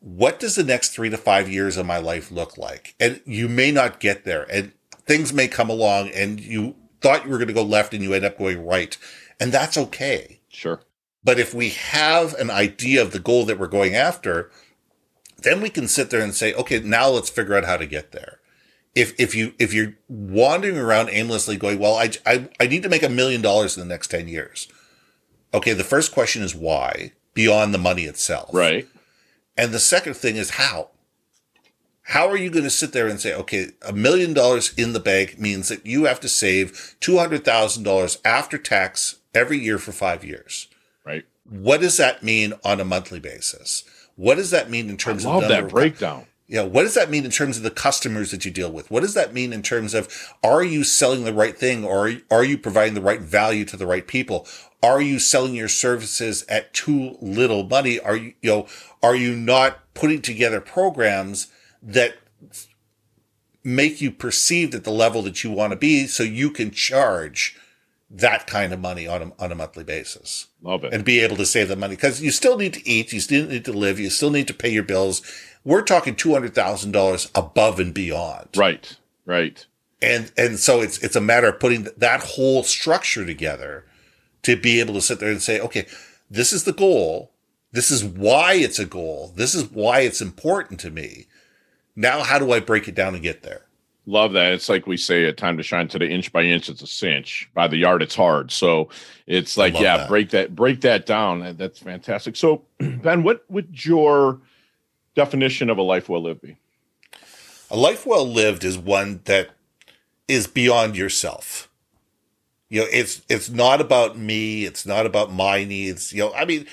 what 0.00 0.38
does 0.38 0.56
the 0.56 0.64
next 0.64 0.90
three 0.90 1.08
to 1.08 1.16
five 1.16 1.48
years 1.48 1.78
of 1.78 1.86
my 1.86 1.98
life 1.98 2.30
look 2.30 2.58
like? 2.58 2.94
And 3.00 3.22
you 3.24 3.48
may 3.48 3.72
not 3.72 3.98
get 3.98 4.24
there 4.24 4.46
and 4.52 4.72
things 5.06 5.32
may 5.32 5.48
come 5.48 5.70
along 5.70 6.10
and 6.10 6.38
you 6.38 6.76
thought 7.00 7.24
you 7.24 7.30
were 7.30 7.38
going 7.38 7.48
to 7.48 7.54
go 7.54 7.62
left 7.62 7.94
and 7.94 8.02
you 8.02 8.12
end 8.12 8.24
up 8.24 8.38
going 8.38 8.64
right. 8.64 8.96
And 9.38 9.52
that's 9.52 9.78
okay. 9.78 10.40
Sure. 10.48 10.80
But 11.22 11.38
if 11.38 11.54
we 11.54 11.70
have 11.70 12.34
an 12.34 12.50
idea 12.50 13.02
of 13.02 13.12
the 13.12 13.18
goal 13.18 13.44
that 13.46 13.58
we're 13.58 13.66
going 13.66 13.94
after, 13.94 14.50
then 15.38 15.60
we 15.60 15.70
can 15.70 15.88
sit 15.88 16.10
there 16.10 16.22
and 16.22 16.34
say, 16.34 16.54
okay, 16.54 16.80
now 16.80 17.08
let's 17.08 17.30
figure 17.30 17.54
out 17.54 17.64
how 17.64 17.76
to 17.76 17.86
get 17.86 18.12
there. 18.12 18.38
If, 18.94 19.18
if 19.20 19.34
you, 19.34 19.54
if 19.58 19.72
you're 19.72 19.94
wandering 20.08 20.76
around 20.76 21.10
aimlessly 21.10 21.56
going, 21.56 21.78
well, 21.78 21.96
I, 21.96 22.10
I, 22.26 22.48
I 22.58 22.66
need 22.66 22.82
to 22.82 22.88
make 22.88 23.02
a 23.02 23.08
million 23.08 23.40
dollars 23.40 23.76
in 23.76 23.86
the 23.86 23.92
next 23.92 24.08
10 24.08 24.28
years. 24.28 24.68
Okay. 25.54 25.72
The 25.72 25.84
first 25.84 26.12
question 26.12 26.42
is 26.42 26.54
why 26.54 27.12
beyond 27.34 27.72
the 27.72 27.78
money 27.78 28.04
itself. 28.04 28.52
Right. 28.52 28.88
And 29.56 29.72
the 29.72 29.80
second 29.80 30.14
thing 30.14 30.36
is 30.36 30.50
how. 30.50 30.90
How 32.10 32.28
are 32.28 32.36
you 32.36 32.50
going 32.50 32.64
to 32.64 32.70
sit 32.70 32.92
there 32.92 33.06
and 33.06 33.20
say, 33.20 33.32
okay, 33.32 33.68
a 33.86 33.92
million 33.92 34.34
dollars 34.34 34.74
in 34.74 34.94
the 34.94 34.98
bank 34.98 35.38
means 35.38 35.68
that 35.68 35.86
you 35.86 36.06
have 36.06 36.18
to 36.20 36.28
save 36.28 36.96
$200,000 37.00 38.18
after 38.24 38.58
tax 38.58 39.20
every 39.32 39.58
year 39.58 39.78
for 39.78 39.92
five 39.92 40.24
years? 40.24 40.66
Right. 41.06 41.24
What 41.48 41.80
does 41.80 41.98
that 41.98 42.24
mean 42.24 42.54
on 42.64 42.80
a 42.80 42.84
monthly 42.84 43.20
basis? 43.20 43.84
What 44.16 44.34
does 44.34 44.50
that 44.50 44.68
mean 44.68 44.90
in 44.90 44.96
terms 44.96 45.24
I 45.24 45.34
love 45.34 45.44
of 45.44 45.48
that 45.50 45.68
breakdown? 45.68 46.26
You 46.48 46.56
know, 46.56 46.66
what 46.66 46.82
does 46.82 46.94
that 46.94 47.10
mean 47.10 47.24
in 47.24 47.30
terms 47.30 47.56
of 47.56 47.62
the 47.62 47.70
customers 47.70 48.32
that 48.32 48.44
you 48.44 48.50
deal 48.50 48.72
with? 48.72 48.90
What 48.90 49.02
does 49.02 49.14
that 49.14 49.32
mean 49.32 49.52
in 49.52 49.62
terms 49.62 49.94
of 49.94 50.08
are 50.42 50.64
you 50.64 50.82
selling 50.82 51.22
the 51.22 51.32
right 51.32 51.56
thing 51.56 51.84
or 51.84 52.12
are 52.28 52.42
you 52.42 52.58
providing 52.58 52.94
the 52.94 53.00
right 53.00 53.20
value 53.20 53.64
to 53.66 53.76
the 53.76 53.86
right 53.86 54.04
people? 54.04 54.48
Are 54.82 55.00
you 55.00 55.20
selling 55.20 55.54
your 55.54 55.68
services 55.68 56.44
at 56.48 56.74
too 56.74 57.16
little 57.20 57.62
money? 57.62 58.00
Are 58.00 58.16
you, 58.16 58.34
you 58.42 58.50
know, 58.50 58.66
are 59.00 59.14
you 59.14 59.36
not 59.36 59.94
putting 59.94 60.22
together 60.22 60.60
programs 60.60 61.46
that 61.82 62.16
make 63.62 64.00
you 64.00 64.10
perceived 64.10 64.74
at 64.74 64.84
the 64.84 64.90
level 64.90 65.22
that 65.22 65.44
you 65.44 65.50
want 65.50 65.72
to 65.72 65.76
be 65.76 66.06
so 66.06 66.22
you 66.22 66.50
can 66.50 66.70
charge 66.70 67.56
that 68.10 68.46
kind 68.46 68.72
of 68.72 68.80
money 68.80 69.06
on 69.06 69.22
a, 69.22 69.42
on 69.42 69.52
a 69.52 69.54
monthly 69.54 69.84
basis. 69.84 70.48
Love 70.62 70.84
it. 70.84 70.92
And 70.92 71.04
be 71.04 71.20
able 71.20 71.36
to 71.36 71.46
save 71.46 71.68
the 71.68 71.76
money 71.76 71.94
because 71.94 72.20
you 72.20 72.30
still 72.30 72.56
need 72.56 72.74
to 72.74 72.88
eat, 72.88 73.12
you 73.12 73.20
still 73.20 73.46
need 73.46 73.64
to 73.64 73.72
live, 73.72 74.00
you 74.00 74.10
still 74.10 74.30
need 74.30 74.48
to 74.48 74.54
pay 74.54 74.70
your 74.70 74.82
bills. 74.82 75.22
We're 75.64 75.82
talking 75.82 76.16
$200,000 76.16 77.30
above 77.34 77.78
and 77.78 77.94
beyond. 77.94 78.48
Right. 78.56 78.96
Right. 79.26 79.64
And, 80.02 80.32
and 80.36 80.58
so 80.58 80.80
it's, 80.80 80.98
it's 80.98 81.14
a 81.14 81.20
matter 81.20 81.48
of 81.48 81.60
putting 81.60 81.86
that 81.96 82.20
whole 82.20 82.62
structure 82.62 83.24
together 83.24 83.84
to 84.42 84.56
be 84.56 84.80
able 84.80 84.94
to 84.94 85.02
sit 85.02 85.20
there 85.20 85.30
and 85.30 85.42
say, 85.42 85.60
okay, 85.60 85.86
this 86.30 86.52
is 86.52 86.64
the 86.64 86.72
goal. 86.72 87.30
This 87.72 87.90
is 87.90 88.02
why 88.02 88.54
it's 88.54 88.78
a 88.78 88.86
goal. 88.86 89.32
This 89.36 89.54
is 89.54 89.70
why 89.70 90.00
it's 90.00 90.22
important 90.22 90.80
to 90.80 90.90
me. 90.90 91.26
Now, 92.00 92.22
how 92.22 92.38
do 92.38 92.50
I 92.52 92.60
break 92.60 92.88
it 92.88 92.94
down 92.94 93.12
and 93.12 93.22
get 93.22 93.42
there? 93.42 93.66
Love 94.06 94.32
that. 94.32 94.54
It's 94.54 94.70
like 94.70 94.86
we 94.86 94.96
say 94.96 95.26
at 95.26 95.36
Time 95.36 95.58
to 95.58 95.62
Shine 95.62 95.86
today, 95.86 96.08
inch 96.10 96.32
by 96.32 96.40
inch, 96.40 96.70
it's 96.70 96.80
a 96.80 96.86
cinch. 96.86 97.50
By 97.52 97.68
the 97.68 97.76
yard, 97.76 98.00
it's 98.00 98.14
hard. 98.14 98.50
So 98.50 98.88
it's 99.26 99.58
like, 99.58 99.74
yeah, 99.74 99.98
that. 99.98 100.08
break 100.08 100.30
that, 100.30 100.56
break 100.56 100.80
that 100.80 101.04
down. 101.04 101.58
That's 101.58 101.78
fantastic. 101.78 102.36
So, 102.36 102.62
Ben, 102.78 103.22
what 103.22 103.44
would 103.50 103.84
your 103.84 104.40
definition 105.14 105.68
of 105.68 105.76
a 105.76 105.82
life 105.82 106.08
well 106.08 106.22
lived 106.22 106.40
be? 106.40 106.56
A 107.70 107.76
life 107.76 108.06
well 108.06 108.26
lived 108.26 108.64
is 108.64 108.78
one 108.78 109.20
that 109.26 109.50
is 110.26 110.46
beyond 110.46 110.96
yourself. 110.96 111.68
You 112.70 112.80
know, 112.80 112.86
it's 112.90 113.20
it's 113.28 113.50
not 113.50 113.82
about 113.82 114.16
me. 114.16 114.64
It's 114.64 114.86
not 114.86 115.04
about 115.04 115.34
my 115.34 115.64
needs. 115.64 116.14
You 116.14 116.20
know, 116.20 116.32
I 116.32 116.46
mean, 116.46 116.64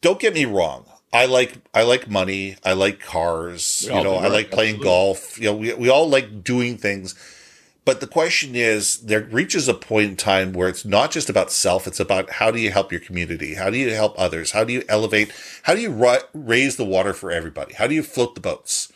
don't 0.00 0.18
get 0.18 0.34
me 0.34 0.44
wrong. 0.44 0.86
I 1.12 1.26
like 1.26 1.56
I 1.74 1.82
like 1.82 2.08
money. 2.08 2.56
I 2.64 2.72
like 2.72 3.00
cars. 3.00 3.84
you 3.86 4.02
know, 4.02 4.14
I 4.16 4.28
like 4.28 4.50
playing 4.50 4.76
Absolutely. 4.76 4.84
golf. 4.84 5.38
You 5.38 5.44
know, 5.46 5.54
we 5.56 5.74
we 5.74 5.88
all 5.88 6.08
like 6.08 6.42
doing 6.42 6.76
things. 6.78 7.14
But 7.84 8.00
the 8.00 8.06
question 8.06 8.54
is, 8.54 8.98
there 8.98 9.22
reaches 9.24 9.66
a 9.66 9.74
point 9.74 10.10
in 10.10 10.16
time 10.16 10.52
where 10.52 10.68
it's 10.68 10.84
not 10.84 11.10
just 11.10 11.28
about 11.28 11.50
self. 11.50 11.88
It's 11.88 11.98
about 11.98 12.30
how 12.30 12.52
do 12.52 12.60
you 12.60 12.70
help 12.70 12.92
your 12.92 13.00
community? 13.00 13.54
How 13.54 13.70
do 13.70 13.76
you 13.76 13.90
help 13.90 14.14
others? 14.16 14.52
How 14.52 14.62
do 14.62 14.72
you 14.72 14.84
elevate? 14.88 15.32
How 15.64 15.74
do 15.74 15.80
you 15.80 15.90
ri- 15.90 16.22
raise 16.32 16.76
the 16.76 16.84
water 16.84 17.12
for 17.12 17.32
everybody? 17.32 17.74
How 17.74 17.88
do 17.88 17.94
you 17.94 18.04
float 18.04 18.36
the 18.36 18.40
boats? 18.40 18.92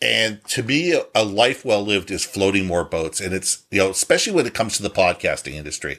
And 0.00 0.44
to 0.48 0.62
me, 0.62 1.00
a 1.14 1.24
life 1.24 1.64
well 1.64 1.82
lived 1.82 2.10
is 2.12 2.24
floating 2.24 2.66
more 2.66 2.84
boats. 2.84 3.20
And 3.20 3.34
it's, 3.34 3.64
you 3.72 3.78
know, 3.78 3.90
especially 3.90 4.34
when 4.34 4.46
it 4.46 4.54
comes 4.54 4.76
to 4.76 4.82
the 4.84 4.90
podcasting 4.90 5.54
industry. 5.54 5.98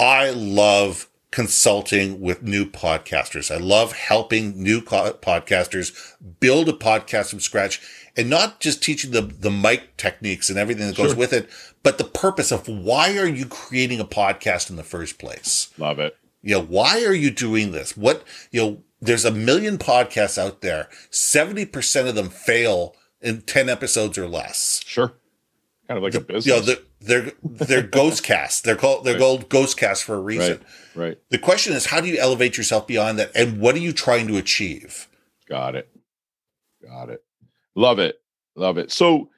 I 0.00 0.30
love 0.30 1.08
consulting 1.30 2.20
with 2.20 2.42
new 2.42 2.64
podcasters. 2.64 3.54
I 3.54 3.58
love 3.58 3.92
helping 3.92 4.62
new 4.62 4.80
podcasters 4.80 6.14
build 6.40 6.68
a 6.68 6.72
podcast 6.72 7.30
from 7.30 7.40
scratch 7.40 7.80
and 8.16 8.30
not 8.30 8.60
just 8.60 8.82
teaching 8.82 9.10
the, 9.10 9.22
the 9.22 9.50
mic 9.50 9.96
techniques 9.96 10.48
and 10.48 10.58
everything 10.58 10.86
that 10.86 10.96
goes 10.96 11.10
sure. 11.10 11.18
with 11.18 11.32
it, 11.32 11.50
but 11.82 11.98
the 11.98 12.04
purpose 12.04 12.50
of 12.50 12.66
why 12.66 13.16
are 13.18 13.28
you 13.28 13.46
creating 13.46 14.00
a 14.00 14.04
podcast 14.04 14.70
in 14.70 14.76
the 14.76 14.82
first 14.82 15.18
place? 15.18 15.72
Love 15.78 15.98
it. 15.98 16.16
You 16.42 16.56
know, 16.56 16.64
why 16.64 17.04
are 17.04 17.14
you 17.14 17.30
doing 17.30 17.72
this? 17.72 17.96
What, 17.96 18.24
you 18.50 18.60
know, 18.62 18.82
there's 19.00 19.24
a 19.24 19.30
million 19.30 19.76
podcasts 19.78 20.38
out 20.38 20.60
there. 20.60 20.88
70% 21.10 22.08
of 22.08 22.14
them 22.14 22.30
fail 22.30 22.96
in 23.20 23.42
10 23.42 23.68
episodes 23.68 24.16
or 24.16 24.28
less. 24.28 24.82
Sure. 24.86 25.12
Kind 25.88 25.96
of 25.96 26.04
like 26.04 26.12
the, 26.12 26.18
a 26.18 26.22
business. 26.22 26.46
You 26.46 26.52
know, 26.52 26.60
they're, 26.60 26.76
they're, 27.00 27.32
they're 27.42 27.82
ghost 27.88 28.22
cast. 28.22 28.64
They're 28.64 28.76
called, 28.76 29.04
they're 29.04 29.14
right. 29.14 29.20
called 29.20 29.48
ghost 29.48 29.78
cast 29.78 30.04
for 30.04 30.14
a 30.14 30.20
reason. 30.20 30.60
Right. 30.94 31.06
right. 31.06 31.18
The 31.30 31.38
question 31.38 31.72
is, 31.72 31.86
how 31.86 32.00
do 32.00 32.08
you 32.08 32.18
elevate 32.18 32.58
yourself 32.58 32.86
beyond 32.86 33.18
that? 33.18 33.30
And 33.34 33.58
what 33.58 33.74
are 33.74 33.78
you 33.78 33.92
trying 33.92 34.28
to 34.28 34.36
achieve? 34.36 35.08
Got 35.48 35.74
it. 35.74 35.88
Got 36.86 37.08
it. 37.08 37.24
Love 37.74 37.98
it. 37.98 38.20
Love 38.54 38.76
it. 38.76 38.92
So 38.92 39.30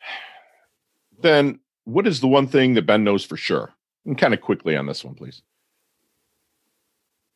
then 1.20 1.58
what 1.84 2.06
is 2.06 2.20
the 2.20 2.28
one 2.28 2.46
thing 2.46 2.74
that 2.74 2.86
Ben 2.86 3.02
knows 3.02 3.24
for 3.24 3.36
sure? 3.36 3.72
And 4.04 4.16
kind 4.16 4.32
of 4.32 4.40
quickly 4.40 4.76
on 4.76 4.86
this 4.86 5.04
one, 5.04 5.14
please. 5.14 5.42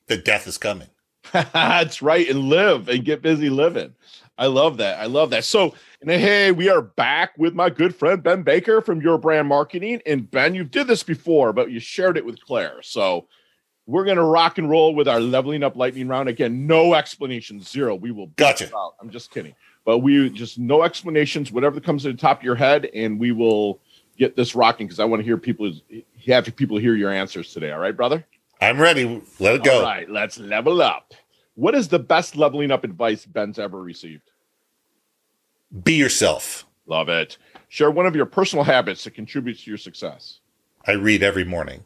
That 0.07 0.25
death 0.25 0.47
is 0.47 0.59
coming. 0.59 0.89
That's 1.33 2.03
right. 2.03 2.29
And 2.29 2.49
live 2.49 2.89
and 2.89 3.05
get 3.05 3.23
busy 3.23 3.51
living. 3.51 3.95
I 4.39 4.47
love 4.47 4.79
that. 4.79 4.99
I 4.99 5.07
love 5.07 5.31
that. 5.31 5.45
So, 5.45 5.75
and 6.01 6.11
hey, 6.11 6.51
we 6.51 6.71
are 6.71 6.81
back 6.81 7.37
with 7.37 7.55
my 7.55 7.69
good 7.69 7.95
friend 7.95 8.23
Ben 8.23 8.43
Baker 8.43 8.81
from 8.81 9.03
Your 9.03 9.19
Brand 9.19 9.49
Marketing. 9.49 10.01
And 10.07 10.31
Ben, 10.31 10.55
you 10.55 10.65
did 10.65 10.87
this 10.87 11.03
before, 11.03 11.53
but 11.53 11.71
you 11.71 11.79
shared 11.79 12.17
it 12.17 12.25
with 12.25 12.43
Claire. 12.43 12.81
So 12.83 13.27
we're 13.87 14.07
gonna 14.07 14.25
rock 14.25 14.57
and 14.57 14.71
roll 14.71 14.95
with 14.95 15.09
our 15.09 15.21
leveling 15.21 15.63
up 15.63 15.77
lightning 15.77 16.09
round. 16.09 16.31
Again, 16.31 16.67
no 16.67 16.95
explanation, 16.95 17.61
zero. 17.61 17.95
We 17.95 18.13
will 18.13 18.29
gotcha. 18.29 18.71
I'm 19.01 19.11
just 19.11 19.31
kidding. 19.31 19.55
But 19.85 19.99
we 19.99 20.31
just 20.31 20.59
no 20.59 20.83
explanations, 20.85 21.53
whatever 21.53 21.81
comes 21.81 22.05
to 22.05 22.13
the 22.13 22.19
top 22.19 22.39
of 22.39 22.45
your 22.45 22.55
head, 22.55 22.89
and 22.95 23.21
we 23.21 23.33
will 23.33 23.81
get 24.17 24.37
this 24.37 24.55
rocking 24.55 24.87
because 24.87 25.01
I 25.01 25.05
want 25.05 25.21
to 25.21 25.25
hear 25.25 25.37
people 25.37 25.71
have 26.27 26.57
people 26.57 26.79
hear 26.79 26.95
your 26.95 27.11
answers 27.11 27.53
today. 27.53 27.73
All 27.73 27.79
right, 27.79 27.97
brother? 27.97 28.25
I'm 28.63 28.81
ready. 28.81 29.23
Let 29.39 29.57
it 29.57 29.65
go. 29.65 29.79
All 29.79 29.83
right, 29.83 30.09
let's 30.09 30.39
level 30.39 30.81
up. 30.81 31.13
What 31.55 31.75
is 31.75 31.89
the 31.89 31.99
best 31.99 32.37
leveling 32.37 32.71
up 32.71 32.85
advice 32.85 33.27
Ben's 33.27 33.59
ever 33.59 33.83
received? 33.83 34.30
Be 35.85 35.95
yourself. 35.95 36.67
Love 36.87 37.09
it. 37.09 37.39
Share 37.69 37.91
one 37.91 38.07
of 38.07 38.17
your 38.17 38.27
personal 38.27 38.65
habits 38.65 39.05
that 39.05 39.13
contributes 39.13 39.65
to 39.65 39.71
your 39.71 39.79
success. 39.79 40.41
I 40.87 40.93
read 40.93 41.23
every 41.23 41.45
morning. 41.45 41.85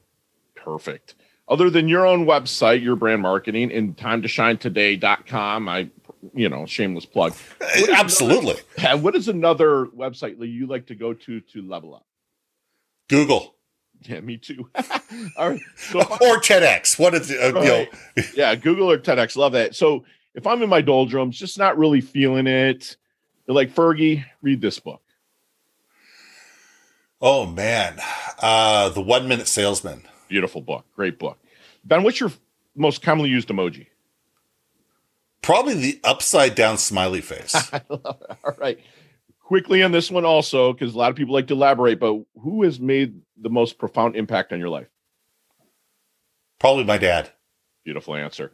Perfect. 0.54 1.14
Other 1.46 1.68
than 1.68 1.88
your 1.88 2.06
own 2.06 2.24
website, 2.24 2.82
your 2.82 2.96
brand 2.96 3.20
marketing, 3.20 3.70
and 3.70 3.96
time 3.96 4.22
to 4.22 4.28
shine 4.28 4.56
today.com, 4.56 5.68
I, 5.68 5.90
you 6.34 6.48
know, 6.48 6.64
shameless 6.64 7.04
plug. 7.04 7.34
Absolutely. 7.92 8.56
Another, 8.78 8.96
what 8.96 9.14
is 9.14 9.28
another 9.28 9.86
website 9.86 10.38
that 10.38 10.46
you 10.46 10.66
like 10.66 10.86
to 10.86 10.94
go 10.94 11.12
to 11.12 11.40
to 11.40 11.62
level 11.62 11.94
up? 11.94 12.06
Google. 13.08 13.54
Yeah, 14.08 14.20
me 14.20 14.38
too. 14.38 14.70
All 15.36 15.50
right. 15.50 15.60
So 15.76 16.00
or 16.00 16.40
TEDx. 16.40 16.98
What 16.98 17.14
is 17.14 17.30
it? 17.30 17.40
Uh, 17.42 17.52
right. 17.52 17.64
you 17.64 18.22
know. 18.22 18.28
yeah, 18.34 18.54
Google 18.54 18.90
or 18.90 18.98
TEDx. 18.98 19.36
Love 19.36 19.52
that. 19.52 19.74
So 19.74 20.04
if 20.34 20.46
I'm 20.46 20.62
in 20.62 20.70
my 20.70 20.80
doldrums, 20.80 21.38
just 21.38 21.58
not 21.58 21.76
really 21.76 22.00
feeling 22.00 22.46
it, 22.46 22.96
they're 23.46 23.54
like, 23.54 23.74
Fergie, 23.74 24.24
read 24.42 24.60
this 24.60 24.78
book. 24.78 25.02
Oh 27.20 27.46
man. 27.46 27.98
Uh 28.40 28.88
The 28.90 29.00
One 29.00 29.28
Minute 29.28 29.48
Salesman. 29.48 30.02
Beautiful 30.28 30.60
book. 30.60 30.84
Great 30.94 31.18
book. 31.18 31.38
Ben, 31.84 32.02
what's 32.02 32.20
your 32.20 32.32
most 32.74 33.02
commonly 33.02 33.30
used 33.30 33.48
emoji? 33.48 33.86
Probably 35.42 35.74
the 35.74 36.00
upside 36.04 36.54
down 36.54 36.78
smiley 36.78 37.20
face. 37.20 37.54
All 37.90 38.56
right. 38.58 38.78
Quickly 39.40 39.82
on 39.82 39.92
this 39.92 40.10
one 40.10 40.24
also, 40.24 40.72
because 40.72 40.94
a 40.94 40.98
lot 40.98 41.10
of 41.10 41.16
people 41.16 41.34
like 41.34 41.48
to 41.48 41.54
elaborate, 41.54 42.00
but 42.00 42.18
who 42.40 42.62
has 42.62 42.80
made 42.80 43.20
the 43.36 43.50
most 43.50 43.76
profound 43.76 44.16
impact 44.16 44.54
on 44.54 44.58
your 44.58 44.70
life? 44.70 44.88
Probably 46.58 46.84
my 46.84 46.96
dad. 46.96 47.30
Beautiful 47.84 48.14
answer 48.14 48.52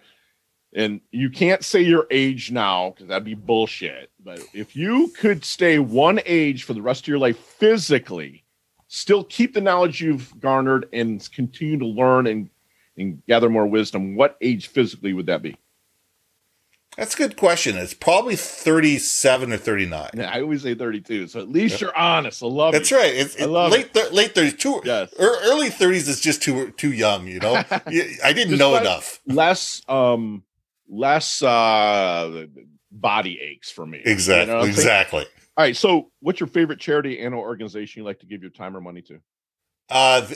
and 0.72 1.00
you 1.11 1.30
can't 1.30 1.64
say 1.64 1.80
your 1.80 2.06
age 2.11 2.52
now 2.52 2.90
because 2.90 3.09
that'd 3.09 3.24
be 3.24 3.35
bullshit. 3.35 4.11
But 4.22 4.40
if 4.54 4.76
you 4.76 5.09
could 5.18 5.44
stay 5.44 5.78
one 5.78 6.20
age 6.24 6.64
for 6.64 6.74
the 6.74 6.83
rest 6.83 7.04
of 7.04 7.09
your 7.09 7.18
life 7.18 7.38
physically, 7.38 8.44
still 8.88 9.24
keep 9.24 9.54
the 9.54 9.61
knowledge 9.61 10.00
you've 10.00 10.38
garnered 10.40 10.88
and 10.92 11.26
continue 11.33 11.78
to 11.78 11.87
learn 11.87 12.26
and, 12.26 12.50
and 12.96 13.22
gather 13.26 13.48
more 13.48 13.66
wisdom, 13.66 14.14
what 14.14 14.37
age 14.40 14.68
physically 14.68 15.12
would 15.12 15.26
that 15.26 15.42
be? 15.42 15.56
That's 16.96 17.14
a 17.14 17.18
good 17.18 17.37
question. 17.37 17.76
It's 17.76 17.94
probably 17.94 18.37
37 18.37 19.52
or 19.52 19.56
39. 19.56 20.11
Yeah, 20.14 20.30
I 20.30 20.42
always 20.42 20.62
say 20.62 20.74
32. 20.74 21.28
So 21.28 21.40
at 21.40 21.48
least 21.48 21.80
you're 21.80 21.96
honest. 21.96 22.42
I 22.42 22.46
love 22.46 22.72
That's 22.72 22.90
it. 22.90 22.96
right. 22.96 23.14
It's, 23.14 23.40
I 23.40 23.44
love 23.44 23.70
late, 23.72 23.94
th- 23.94 24.11
late 24.12 24.35
30s. 24.35 24.59
Too, 24.59 24.83
yes. 24.85 25.14
Early 25.18 25.70
30s 25.70 26.09
is 26.09 26.20
just 26.20 26.42
too 26.42 26.72
too 26.72 26.92
young, 26.92 27.26
you 27.26 27.38
know? 27.38 27.54
I 27.70 28.33
didn't 28.33 28.59
know 28.59 28.76
enough. 28.76 29.20
Less 29.26 29.83
um 29.88 30.42
less 30.90 31.42
uh, 31.42 32.46
body 32.90 33.38
aches 33.40 33.70
for 33.70 33.87
me. 33.87 34.03
Exactly. 34.05 34.55
You 34.55 34.61
know 34.61 34.66
exactly. 34.66 35.26
All 35.57 35.64
right. 35.64 35.76
So, 35.76 36.11
what's 36.20 36.40
your 36.40 36.48
favorite 36.48 36.81
charity 36.81 37.20
and 37.22 37.35
organization 37.35 38.00
you 38.00 38.07
like 38.07 38.18
to 38.20 38.26
give 38.26 38.42
your 38.42 38.50
time 38.50 38.76
or 38.76 38.81
money 38.81 39.03
to? 39.03 39.20
Uh, 39.88 40.26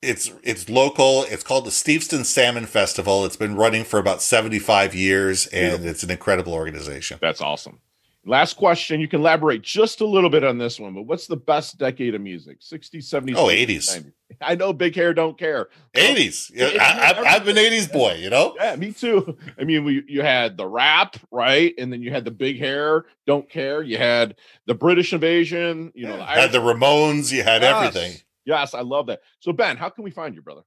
it's 0.00 0.32
it's 0.42 0.68
local. 0.70 1.24
It's 1.24 1.42
called 1.42 1.66
the 1.66 1.70
Steveston 1.70 2.24
Salmon 2.24 2.66
Festival. 2.66 3.26
It's 3.26 3.36
been 3.36 3.56
running 3.56 3.84
for 3.84 3.98
about 3.98 4.22
seventy 4.22 4.58
five 4.58 4.94
years, 4.94 5.46
and 5.48 5.84
it's 5.84 6.02
an 6.02 6.10
incredible 6.10 6.54
organization. 6.54 7.18
That's 7.20 7.42
awesome. 7.42 7.80
Last 8.24 8.54
question. 8.54 9.00
You 9.00 9.08
can 9.08 9.20
elaborate 9.20 9.62
just 9.62 10.00
a 10.00 10.06
little 10.06 10.30
bit 10.30 10.44
on 10.44 10.56
this 10.56 10.78
one, 10.78 10.94
but 10.94 11.02
what's 11.02 11.26
the 11.26 11.36
best 11.36 11.78
decade 11.78 12.14
of 12.14 12.20
music? 12.20 12.60
60s, 12.60 12.98
70s? 12.98 13.34
Oh, 13.36 13.46
80s. 13.46 13.98
90s. 13.98 14.12
I 14.40 14.54
know 14.54 14.72
big 14.72 14.94
hair 14.94 15.12
don't 15.12 15.36
care. 15.36 15.68
80s. 15.94 16.52
Yeah, 16.54 16.66
I, 16.80 17.28
have 17.28 17.44
been 17.44 17.56
80s 17.56 17.92
boy, 17.92 18.14
you 18.14 18.30
know? 18.30 18.54
Yeah, 18.58 18.76
me 18.76 18.92
too. 18.92 19.36
I 19.58 19.64
mean, 19.64 19.84
we, 19.84 20.04
you 20.06 20.22
had 20.22 20.56
the 20.56 20.66
rap, 20.66 21.16
right? 21.32 21.74
And 21.78 21.92
then 21.92 22.00
you 22.00 22.12
had 22.12 22.24
the 22.24 22.30
big 22.30 22.58
hair, 22.58 23.06
don't 23.26 23.50
care. 23.50 23.82
You 23.82 23.98
had 23.98 24.36
the 24.66 24.74
British 24.74 25.12
invasion, 25.12 25.90
you 25.94 26.06
know, 26.06 26.16
yeah, 26.16 26.40
had 26.42 26.52
the 26.52 26.58
Ramones, 26.58 27.32
you 27.32 27.42
had 27.42 27.62
yes. 27.62 27.74
everything. 27.74 28.20
Yes, 28.44 28.72
I 28.72 28.82
love 28.82 29.06
that. 29.06 29.20
So, 29.40 29.52
Ben, 29.52 29.76
how 29.76 29.88
can 29.88 30.04
we 30.04 30.12
find 30.12 30.34
you, 30.34 30.42
brother? 30.42 30.62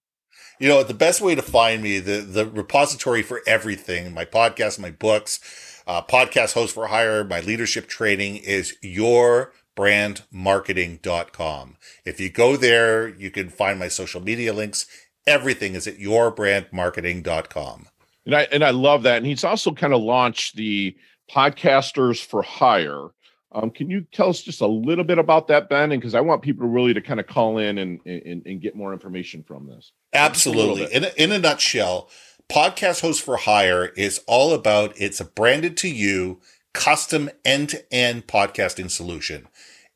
You 0.59 0.67
know, 0.67 0.83
the 0.83 0.93
best 0.93 1.21
way 1.21 1.35
to 1.35 1.41
find 1.41 1.81
me, 1.81 1.99
the, 1.99 2.21
the 2.21 2.45
repository 2.45 3.21
for 3.21 3.41
everything, 3.47 4.13
my 4.13 4.25
podcast, 4.25 4.79
my 4.79 4.91
books, 4.91 5.39
uh, 5.87 6.01
podcast 6.01 6.53
host 6.53 6.73
for 6.73 6.87
hire, 6.87 7.23
my 7.23 7.41
leadership 7.41 7.87
training 7.87 8.37
is 8.37 8.75
yourbrandmarketing.com. 8.83 11.77
If 12.05 12.19
you 12.19 12.29
go 12.29 12.57
there, 12.57 13.07
you 13.07 13.31
can 13.31 13.49
find 13.49 13.79
my 13.79 13.87
social 13.87 14.21
media 14.21 14.53
links. 14.53 14.85
Everything 15.27 15.73
is 15.75 15.87
at 15.87 15.97
yourbrandmarketing.com. 15.97 17.87
And 18.25 18.35
I 18.35 18.41
and 18.51 18.63
I 18.63 18.71
love 18.71 19.03
that. 19.03 19.17
And 19.17 19.25
he's 19.25 19.43
also 19.43 19.71
kind 19.71 19.93
of 19.93 20.01
launched 20.01 20.55
the 20.55 20.95
podcasters 21.29 22.23
for 22.23 22.41
hire. 22.41 23.07
Um, 23.51 23.69
can 23.69 23.89
you 23.89 24.05
tell 24.11 24.29
us 24.29 24.41
just 24.41 24.61
a 24.61 24.67
little 24.67 25.05
bit 25.05 25.17
about 25.17 25.47
that, 25.47 25.69
Ben? 25.69 25.91
And 25.91 26.01
because 26.01 26.13
I 26.13 26.21
want 26.21 26.41
people 26.41 26.67
really 26.67 26.93
to 26.93 27.01
kind 27.01 27.21
of 27.21 27.27
call 27.27 27.57
in 27.57 27.77
and, 27.77 28.01
and, 28.05 28.45
and 28.45 28.61
get 28.61 28.75
more 28.75 28.91
information 28.91 29.43
from 29.43 29.67
this. 29.67 29.93
Absolutely. 30.11 30.93
In 30.93 31.05
a, 31.05 31.11
in 31.15 31.31
a 31.31 31.39
nutshell, 31.39 32.09
Podcast 32.49 33.01
Host 33.01 33.23
for 33.23 33.37
Hire 33.37 33.87
is 33.97 34.21
all 34.27 34.53
about 34.53 34.93
it's 34.97 35.19
a 35.19 35.25
branded 35.25 35.75
to 35.77 35.89
you 35.89 36.41
custom 36.73 37.29
end 37.43 37.69
to 37.69 37.93
end 37.93 38.27
podcasting 38.27 38.89
solution. 38.91 39.47